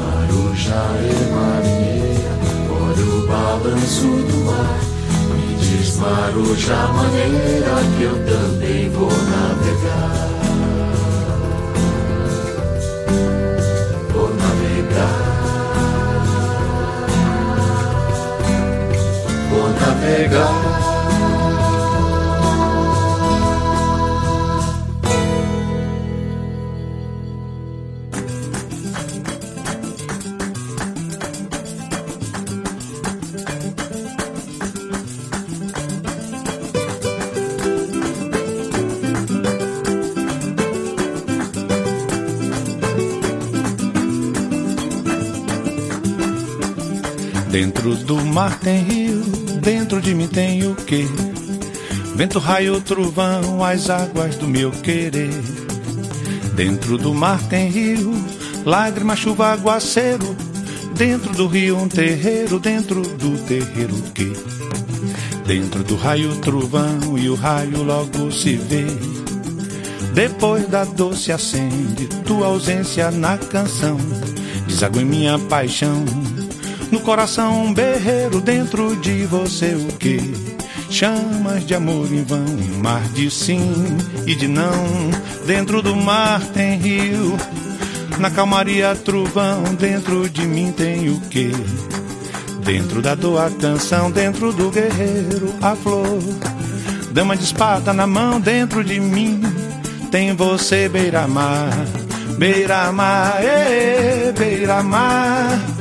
Marujá 0.00 0.84
é 0.98 1.14
marinheira, 1.30 2.34
olha 2.70 3.04
o 3.04 3.26
balanço 3.28 4.08
do 4.08 4.44
mar. 4.46 4.80
Me 5.30 5.54
diz 5.58 5.96
Marujá, 5.96 6.88
maneira 6.88 7.76
que 7.96 8.02
eu 8.02 8.16
também 8.26 8.90
vou 8.90 9.12
navegar. 9.12 10.28
Vou 14.12 14.28
navegar. 14.34 15.23
Vou 20.04 20.10
navegar. 20.10 20.84
Dentro 47.50 47.94
do 47.94 48.24
mar 48.24 48.58
tem 48.58 48.82
rio, 48.82 49.22
dentro 49.64 50.00
de 50.00 50.14
mim 50.14 50.28
tem 50.28 50.66
o 50.66 50.74
quê? 50.74 51.06
Vento, 52.14 52.38
raio, 52.38 52.80
trovão, 52.82 53.64
as 53.64 53.88
águas 53.88 54.36
do 54.36 54.46
meu 54.46 54.70
querer. 54.70 55.30
Dentro 56.54 56.98
do 56.98 57.14
mar 57.14 57.42
tem 57.48 57.68
rio, 57.68 58.12
lágrima, 58.64 59.16
chuva, 59.16 59.48
aguaceiro. 59.48 60.36
Dentro 60.94 61.32
do 61.32 61.48
rio 61.48 61.76
um 61.78 61.88
terreiro, 61.88 62.60
dentro 62.60 63.00
do 63.02 63.36
terreiro 63.44 63.96
o 63.96 64.02
quê? 64.12 64.32
Dentro 65.46 65.82
do 65.82 65.96
raio, 65.96 66.36
trovão 66.36 67.18
e 67.18 67.28
o 67.28 67.34
raio 67.34 67.82
logo 67.82 68.30
se 68.30 68.56
vê. 68.56 68.86
Depois 70.12 70.68
da 70.68 70.84
dor 70.84 71.16
se 71.16 71.32
acende 71.32 72.06
tua 72.24 72.46
ausência 72.46 73.10
na 73.10 73.36
canção. 73.36 73.96
Deságua 74.68 75.02
em 75.02 75.06
minha 75.06 75.38
paixão. 75.38 76.04
No 76.94 77.00
coração 77.00 77.74
berreiro 77.74 78.40
dentro 78.40 78.94
de 78.94 79.24
você 79.24 79.74
o 79.74 79.88
que? 79.96 80.20
Chamas 80.88 81.66
de 81.66 81.74
amor 81.74 82.06
em 82.12 82.22
vão, 82.22 82.44
um 82.44 82.78
mar 82.80 83.02
de 83.08 83.28
sim 83.32 83.74
e 84.24 84.32
de 84.36 84.46
não. 84.46 85.10
Dentro 85.44 85.82
do 85.82 85.96
mar 85.96 86.40
tem 86.54 86.78
rio, 86.78 87.36
na 88.20 88.30
calmaria 88.30 88.94
trovão. 88.94 89.64
Dentro 89.74 90.28
de 90.28 90.46
mim 90.46 90.70
tem 90.70 91.08
o 91.08 91.20
que? 91.22 91.50
Dentro 92.64 93.02
da 93.02 93.16
dor 93.16 93.44
a 93.44 93.50
canção, 93.50 94.08
dentro 94.08 94.52
do 94.52 94.70
guerreiro 94.70 95.52
a 95.60 95.74
flor. 95.74 96.22
Dama 97.10 97.36
de 97.36 97.42
espada 97.42 97.92
na 97.92 98.06
mão, 98.06 98.40
dentro 98.40 98.84
de 98.84 99.00
mim 99.00 99.42
tem 100.12 100.32
você 100.32 100.88
beira-mar, 100.88 101.72
beira-mar, 102.38 103.40
beira-mar. 104.38 105.73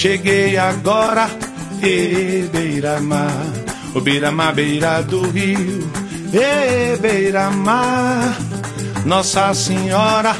Cheguei 0.00 0.56
agora, 0.56 1.28
e 1.82 2.48
beira-mar, 2.50 3.52
o 3.94 4.00
beira-mar, 4.00 4.54
beira 4.54 5.02
do 5.02 5.30
rio, 5.30 5.92
e 6.32 6.96
beira-mar, 6.96 8.34
Nossa 9.04 9.52
Senhora, 9.52 10.34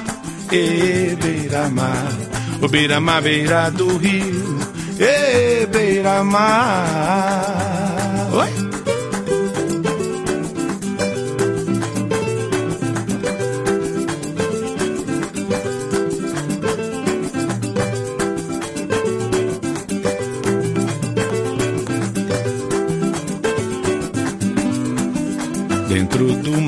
e 0.50 1.14
beira-mar, 1.14 2.10
o 2.62 2.68
beira-mar, 2.68 3.20
beira 3.20 3.70
do 3.70 3.98
rio, 3.98 4.58
e 4.98 5.66
beira-mar. 5.66 6.40
Oi? 8.32 8.59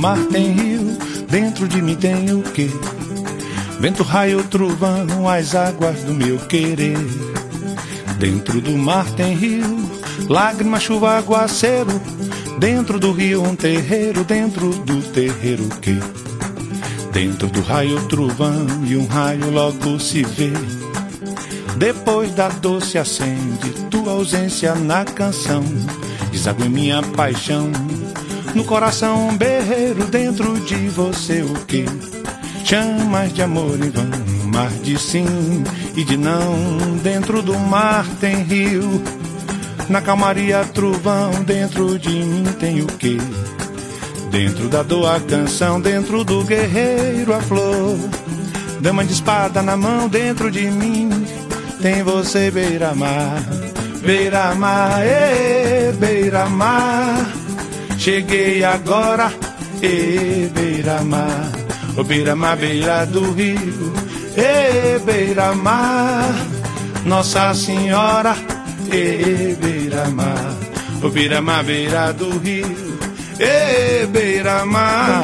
Mar 0.02 0.18
tem 0.32 0.50
rio, 0.50 0.98
dentro 1.30 1.68
de 1.68 1.80
mim 1.80 1.94
tem 1.94 2.32
o 2.32 2.42
quê? 2.42 2.68
Vento, 3.78 4.02
raio, 4.02 4.42
trovão, 4.42 5.28
as 5.28 5.54
águas 5.54 6.00
do 6.00 6.12
meu 6.12 6.40
querer. 6.40 6.98
Dentro 8.18 8.60
do 8.60 8.76
mar 8.76 9.08
tem 9.12 9.32
rio, 9.36 9.88
lágrima, 10.28 10.80
chuva, 10.80 11.16
aguaceiro. 11.16 12.02
Dentro 12.58 12.98
do 12.98 13.12
rio 13.12 13.44
um 13.44 13.54
terreiro, 13.54 14.24
dentro 14.24 14.70
do 14.70 15.00
terreiro 15.12 15.66
o 15.66 15.76
quê? 15.78 15.96
Dentro 17.12 17.46
do 17.46 17.60
raio, 17.60 18.04
trovão 18.08 18.66
e 18.84 18.96
um 18.96 19.06
raio 19.06 19.52
logo 19.52 20.00
se 20.00 20.24
vê. 20.24 20.50
Depois 21.76 22.34
da 22.34 22.48
dor 22.48 22.82
se 22.82 22.98
acende 22.98 23.70
tua 23.88 24.10
ausência 24.14 24.74
na 24.74 25.04
canção. 25.04 25.62
Deságua 26.32 26.66
em 26.66 26.70
minha 26.70 27.00
paixão. 27.02 27.70
No 28.54 28.64
coração 28.64 29.28
um 29.28 29.36
berreiro 29.36 30.04
dentro 30.06 30.60
de 30.60 30.88
você 30.88 31.42
o 31.42 31.54
que? 31.66 31.84
Chamas 32.64 33.32
de 33.32 33.42
amor 33.42 33.78
em 33.82 33.90
vão, 33.90 34.04
mar 34.52 34.70
de 34.82 34.98
sim 34.98 35.26
e 35.96 36.04
de 36.04 36.16
não. 36.16 36.96
Dentro 37.02 37.42
do 37.42 37.58
mar 37.58 38.06
tem 38.20 38.42
rio, 38.42 39.02
na 39.88 40.00
calmaria 40.00 40.64
trovão. 40.64 41.30
Dentro 41.44 41.98
de 41.98 42.10
mim 42.10 42.44
tem 42.60 42.82
o 42.82 42.86
que? 42.86 43.18
Dentro 44.30 44.68
da 44.68 44.82
dor 44.82 45.14
a 45.14 45.20
canção, 45.20 45.80
dentro 45.80 46.22
do 46.22 46.44
guerreiro 46.44 47.34
a 47.34 47.40
flor. 47.40 47.98
Dama 48.80 49.04
de 49.04 49.12
espada 49.12 49.62
na 49.62 49.76
mão, 49.76 50.08
dentro 50.08 50.50
de 50.50 50.70
mim 50.70 51.08
tem 51.80 52.02
você 52.02 52.48
beira-mar, 52.50 53.42
beira-mar, 54.04 55.04
ê, 55.04 55.90
beira-mar. 55.92 57.31
Cheguei 58.02 58.64
agora, 58.64 59.32
e 59.80 60.50
beira-mar, 60.52 61.52
o 61.96 62.02
beira-mar, 62.02 62.56
beira 62.56 63.06
do 63.06 63.30
rio, 63.30 63.92
e 64.36 64.98
beira-mar, 64.98 66.34
Nossa 67.04 67.54
Senhora, 67.54 68.34
e 68.92 69.54
beira-mar, 69.54 70.56
o 71.00 71.08
beira-mar, 71.10 71.62
beira 71.62 72.12
do 72.12 72.40
rio, 72.40 72.98
e 73.38 74.04
beira-mar. 74.06 75.22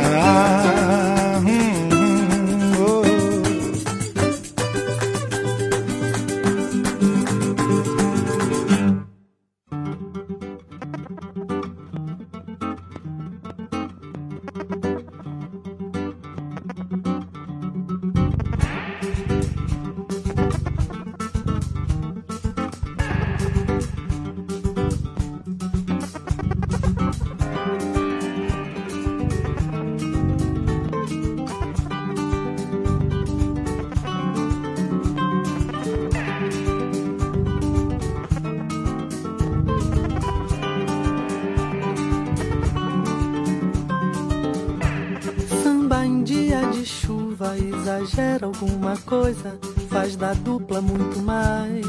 Alguma 48.88 48.96
coisa, 48.98 49.58
faz 49.90 50.16
da 50.16 50.32
dupla 50.32 50.80
muito 50.80 51.20
mais. 51.20 51.84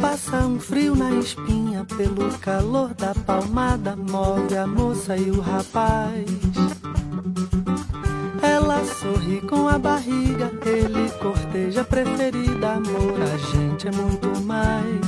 Passa 0.00 0.46
um 0.46 0.58
frio 0.58 0.94
na 0.94 1.10
espinha 1.16 1.84
pelo 1.84 2.30
calor 2.38 2.94
da 2.94 3.14
palmada, 3.14 3.96
move 3.96 4.56
a 4.56 4.66
moça 4.66 5.16
e 5.16 5.30
o 5.30 5.40
rapaz. 5.40 6.26
Ela 8.40 8.84
sorri 8.84 9.40
com 9.42 9.68
a 9.68 9.78
barriga, 9.78 10.50
ele 10.64 11.10
corteja 11.20 11.84
preferida, 11.84 12.72
amor, 12.74 13.20
a 13.20 13.36
gente 13.36 13.88
é 13.88 13.92
muito 13.92 14.28
mais. 14.42 15.00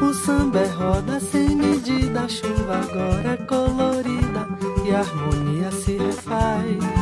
O 0.00 0.14
samba 0.14 0.60
é 0.60 0.66
roda 0.68 1.20
sem 1.20 1.56
medida, 1.56 2.22
a 2.22 2.28
chuva 2.28 2.78
agora 2.78 3.32
é 3.32 3.36
colorida 3.36 4.48
e 4.86 4.94
a 4.94 5.00
harmonia 5.00 5.70
se 5.72 5.96
refaz. 5.96 6.99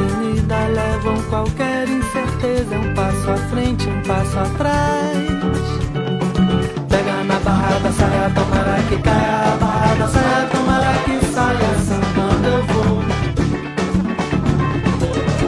Avenida, 0.00 0.56
levam 0.68 1.22
qualquer 1.28 1.88
incerteza, 1.88 2.76
um 2.76 2.94
passo 2.94 3.30
à 3.30 3.36
frente, 3.48 3.88
um 3.88 4.02
passo 4.02 4.38
atrás. 4.38 5.16
Pega 6.88 7.24
na 7.24 7.38
barrada, 7.40 7.92
saia, 7.92 8.30
tomara 8.34 8.82
que 8.88 8.98
caia 8.98 9.52
a 9.52 9.56
barrada, 9.56 10.08
saia, 10.08 10.46
tomara 10.50 10.94
que 11.04 11.26
saia, 11.26 11.74
sambando 11.86 12.48
eu 12.48 12.62
vou. 12.64 13.02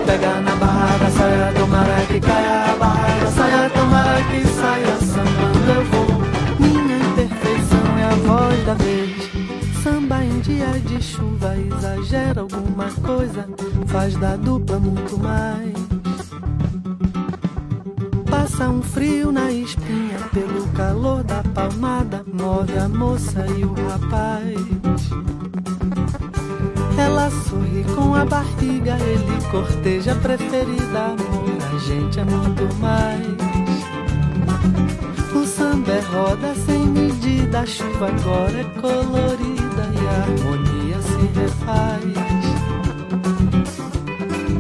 Pega 0.07 0.41
na 0.41 0.57
barrada, 0.57 1.11
saia, 1.11 1.53
tomara 1.59 2.07
que 2.09 2.21
caia 2.21 2.73
a 2.73 2.77
barrada, 2.77 3.27
saia, 3.31 3.71
tomara 3.71 4.23
que 4.31 4.47
saia, 4.47 4.97
sambando 5.01 5.71
eu 5.73 5.85
vou. 5.87 6.23
Minha 6.61 6.99
imperfeição 6.99 7.99
é 7.99 8.05
a 8.05 8.15
voz 8.27 8.67
da 8.67 8.75
vez. 8.75 9.02
Dia 10.43 10.73
de 10.81 11.01
chuva 11.01 11.57
exagera 11.57 12.41
alguma 12.41 12.91
coisa, 13.07 13.49
faz 13.87 14.17
da 14.17 14.35
dupla 14.35 14.77
muito 14.81 15.17
mais. 15.17 15.73
Passa 18.29 18.69
um 18.69 18.83
frio 18.83 19.31
na 19.31 19.53
espinha 19.53 20.19
pelo 20.35 20.67
calor 20.73 21.23
da 21.23 21.45
palmada, 21.55 22.25
move 22.27 22.77
a 22.77 22.89
moça 22.89 23.47
e 23.57 23.65
o 23.65 23.73
rapaz. 23.89 24.59
Ela 26.99 27.31
sorri 27.31 27.85
com 27.95 28.13
a 28.17 28.25
barriga, 28.25 28.97
ele 28.99 29.49
corteja 29.49 30.11
a 30.11 30.17
preferida, 30.17 31.05
amor, 31.05 31.57
a 31.73 31.79
gente 31.79 32.19
é 32.19 32.25
muito 32.25 32.75
mais. 32.81 33.29
O 35.37 35.47
samba 35.47 35.93
é 35.93 36.01
roda 36.01 36.53
sem 36.67 36.85
medida, 36.85 37.61
a 37.61 37.67
chuva 37.67 38.09
agora 38.09 38.61
é 38.61 38.65
colorida 38.81 39.62
e 40.03 40.07
a 40.07 40.23
harmonia 40.23 41.01
se 41.01 41.39
refaz. 41.39 42.03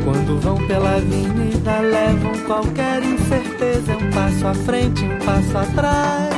Quando 0.04 0.40
vão 0.40 0.56
pela 0.66 0.96
avenida, 0.96 1.78
levam 1.80 2.32
qualquer 2.46 3.02
incerteza, 3.02 3.96
um 3.96 4.10
passo 4.10 4.46
à 4.46 4.54
frente, 4.54 5.04
um 5.04 5.18
passo 5.24 5.58
atrás. 5.58 6.34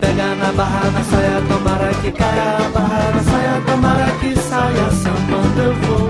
Pega 0.00 0.34
na 0.36 0.52
barra 0.52 0.90
da 0.90 1.02
saia, 1.04 1.42
tomara 1.48 1.94
que 2.02 2.12
caia 2.12 2.56
a 2.56 2.68
barra 2.70 3.10
da 3.12 3.22
saia, 3.22 3.62
tomara 3.66 4.10
que 4.20 4.36
saia, 4.38 4.90
sambando 4.90 5.62
eu 5.62 5.74
vou. 5.74 6.08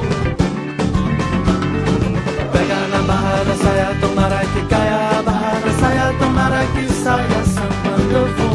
Pega 2.53 2.89
na 2.93 3.03
barra 3.07 3.45
da 3.45 3.55
saia, 3.55 3.97
tomara 4.01 4.41
que 4.47 4.67
caia 4.67 5.19
a 5.19 5.23
barra 5.23 5.61
da 5.61 5.73
saia, 5.81 6.15
tomara 6.19 6.67
que 6.67 6.93
saia, 6.93 7.45
sambando 7.45 8.17
eu 8.17 8.27
vou. 8.37 8.46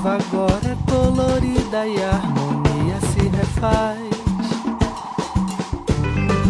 Medida, 0.00 0.10
a 0.10 0.18
chuva 0.18 0.18
agora 0.18 0.66
é 0.66 0.76
colorida 0.90 1.86
e 1.86 2.02
a 2.02 2.10
harmonia 2.10 2.98
se 3.12 3.28
refaz. 3.28 3.98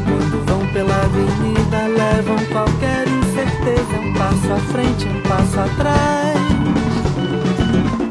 Quando 0.04 0.46
vão 0.46 0.66
pela 0.72 0.94
avenida, 0.94 1.86
levam 1.88 2.38
qualquer 2.46 3.06
incerteza, 3.08 3.98
um 3.98 4.14
passo 4.14 4.52
à 4.52 4.56
frente, 4.72 5.08
um 5.08 5.20
passo 5.22 5.60
atrás. 5.60 6.38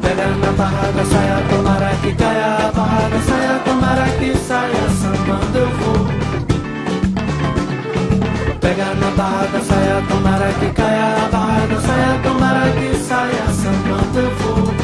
Pega 0.02 0.26
na 0.26 0.52
barraca, 0.52 1.04
saia, 1.04 1.42
tomara 1.48 1.94
que 2.02 2.14
caia 2.14 2.68
a 2.68 2.72
barraca, 2.72 3.20
saia, 3.26 3.60
tomara 3.64 4.08
que 4.18 4.36
saia, 4.36 4.90
sambando 5.00 5.58
eu 5.58 5.70
vou. 5.70 6.06
Pega 8.60 8.94
na 8.94 9.10
barraca, 9.16 9.60
saia, 9.60 10.02
tomara 10.08 10.52
que 10.54 10.70
caia 10.70 11.24
a 11.24 11.28
barraca, 11.30 11.80
saia, 11.80 12.20
tomara 12.22 12.72
que 12.72 12.96
saia, 12.96 13.46
sambando 13.52 14.18
eu 14.18 14.30
vou. 14.36 14.79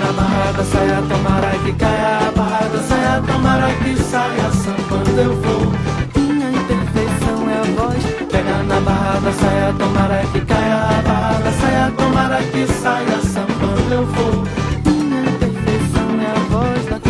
Minha 0.00 0.06
imperfeição 0.06 0.06
foi. 0.06 0.06
Pega 0.06 0.06
na 0.06 0.12
barraca, 0.12 0.64
saia, 0.64 1.02
tomara 1.02 1.58
que 1.58 1.72
caia 1.72 2.28
a 2.28 2.32
barraca, 2.32 2.78
saia, 2.82 3.22
tomara 3.22 3.74
que 3.74 3.96
saia, 4.02 4.50
sambando 4.52 5.20
eu 5.20 5.36
vou. 5.36 5.72
Minha 6.16 6.50
imperfeição 6.50 7.50
é 7.50 7.58
a 7.58 7.62
voz. 7.62 8.04
Pega 8.30 8.62
na 8.62 8.80
barraca, 8.80 9.32
saia, 9.32 9.72
tomara 9.74 10.26
que 10.32 10.40
caia 10.40 10.76
a 10.76 11.02
barraca, 11.02 11.52
saia, 11.52 11.90
tomara 11.92 12.42
que 12.44 12.66
saia, 12.66 13.20
sambando 13.20 13.94
eu 13.94 14.06
vou. 14.06 14.44
Minha 14.86 15.20
imperfeição 15.22 16.20
é 16.20 16.30
a 16.30 16.34
voz 16.48 16.86
da 16.86 17.00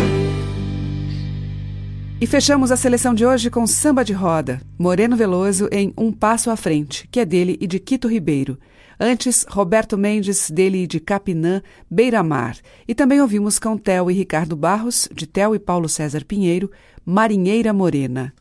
E 2.19 2.27
fechamos 2.27 2.71
a 2.71 2.75
seleção 2.75 3.13
de 3.13 3.25
hoje 3.25 3.49
com 3.49 3.65
Samba 3.67 4.03
de 4.03 4.13
Roda, 4.13 4.61
Moreno 4.77 5.15
Veloso 5.15 5.67
em 5.71 5.93
Um 5.97 6.11
Passo 6.11 6.49
à 6.49 6.55
Frente, 6.55 7.07
que 7.11 7.19
é 7.19 7.25
dele 7.25 7.57
e 7.59 7.67
de 7.67 7.79
Quito 7.79 8.07
Ribeiro. 8.07 8.57
Antes, 9.03 9.47
Roberto 9.49 9.97
Mendes, 9.97 10.51
dele 10.51 10.85
de 10.85 10.99
Capinã, 10.99 11.63
Beira 11.89 12.21
Mar. 12.21 12.55
E 12.87 12.93
também 12.93 13.19
ouvimos 13.19 13.57
com 13.57 13.75
Theo 13.75 14.11
e 14.11 14.13
Ricardo 14.13 14.55
Barros, 14.55 15.09
de 15.11 15.25
Theo 15.25 15.55
e 15.55 15.59
Paulo 15.59 15.89
César 15.89 16.23
Pinheiro, 16.23 16.69
Marinheira 17.03 17.73
Morena. 17.73 18.31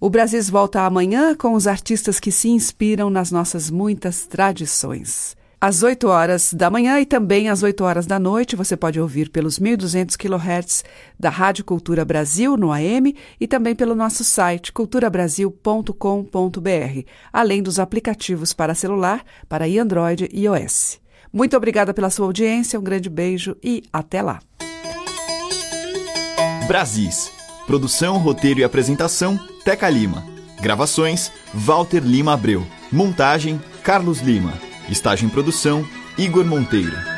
O 0.00 0.08
Brasis 0.08 0.48
volta 0.48 0.80
amanhã 0.80 1.34
com 1.34 1.52
os 1.52 1.66
artistas 1.66 2.18
que 2.18 2.32
se 2.32 2.48
inspiram 2.48 3.10
nas 3.10 3.30
nossas 3.30 3.70
muitas 3.70 4.24
tradições. 4.24 5.36
Às 5.64 5.84
8 5.84 6.08
horas 6.08 6.52
da 6.52 6.68
manhã 6.68 6.98
e 6.98 7.06
também 7.06 7.48
às 7.48 7.62
8 7.62 7.84
horas 7.84 8.04
da 8.04 8.18
noite, 8.18 8.56
você 8.56 8.76
pode 8.76 9.00
ouvir 9.00 9.30
pelos 9.30 9.60
1.200 9.60 10.16
kHz 10.16 10.82
da 11.16 11.30
Rádio 11.30 11.64
Cultura 11.64 12.04
Brasil 12.04 12.56
no 12.56 12.72
AM 12.72 13.14
e 13.40 13.46
também 13.46 13.72
pelo 13.72 13.94
nosso 13.94 14.24
site 14.24 14.72
culturabrasil.com.br, 14.72 17.06
além 17.32 17.62
dos 17.62 17.78
aplicativos 17.78 18.52
para 18.52 18.74
celular, 18.74 19.24
para 19.48 19.66
Android 19.66 20.28
e 20.32 20.46
iOS. 20.46 20.98
Muito 21.32 21.56
obrigada 21.56 21.94
pela 21.94 22.10
sua 22.10 22.26
audiência, 22.26 22.76
um 22.76 22.82
grande 22.82 23.08
beijo 23.08 23.56
e 23.62 23.84
até 23.92 24.20
lá. 24.20 24.40
Brasis. 26.66 27.30
Produção, 27.68 28.18
roteiro 28.18 28.58
e 28.58 28.64
apresentação: 28.64 29.38
Teca 29.64 29.88
Lima. 29.88 30.26
Gravações: 30.60 31.30
Walter 31.54 32.00
Lima 32.00 32.32
Abreu. 32.32 32.66
Montagem: 32.90 33.62
Carlos 33.84 34.18
Lima. 34.18 34.71
Estágio 34.92 35.26
em 35.26 35.30
produção: 35.30 35.84
Igor 36.16 36.44
Monteiro. 36.44 37.11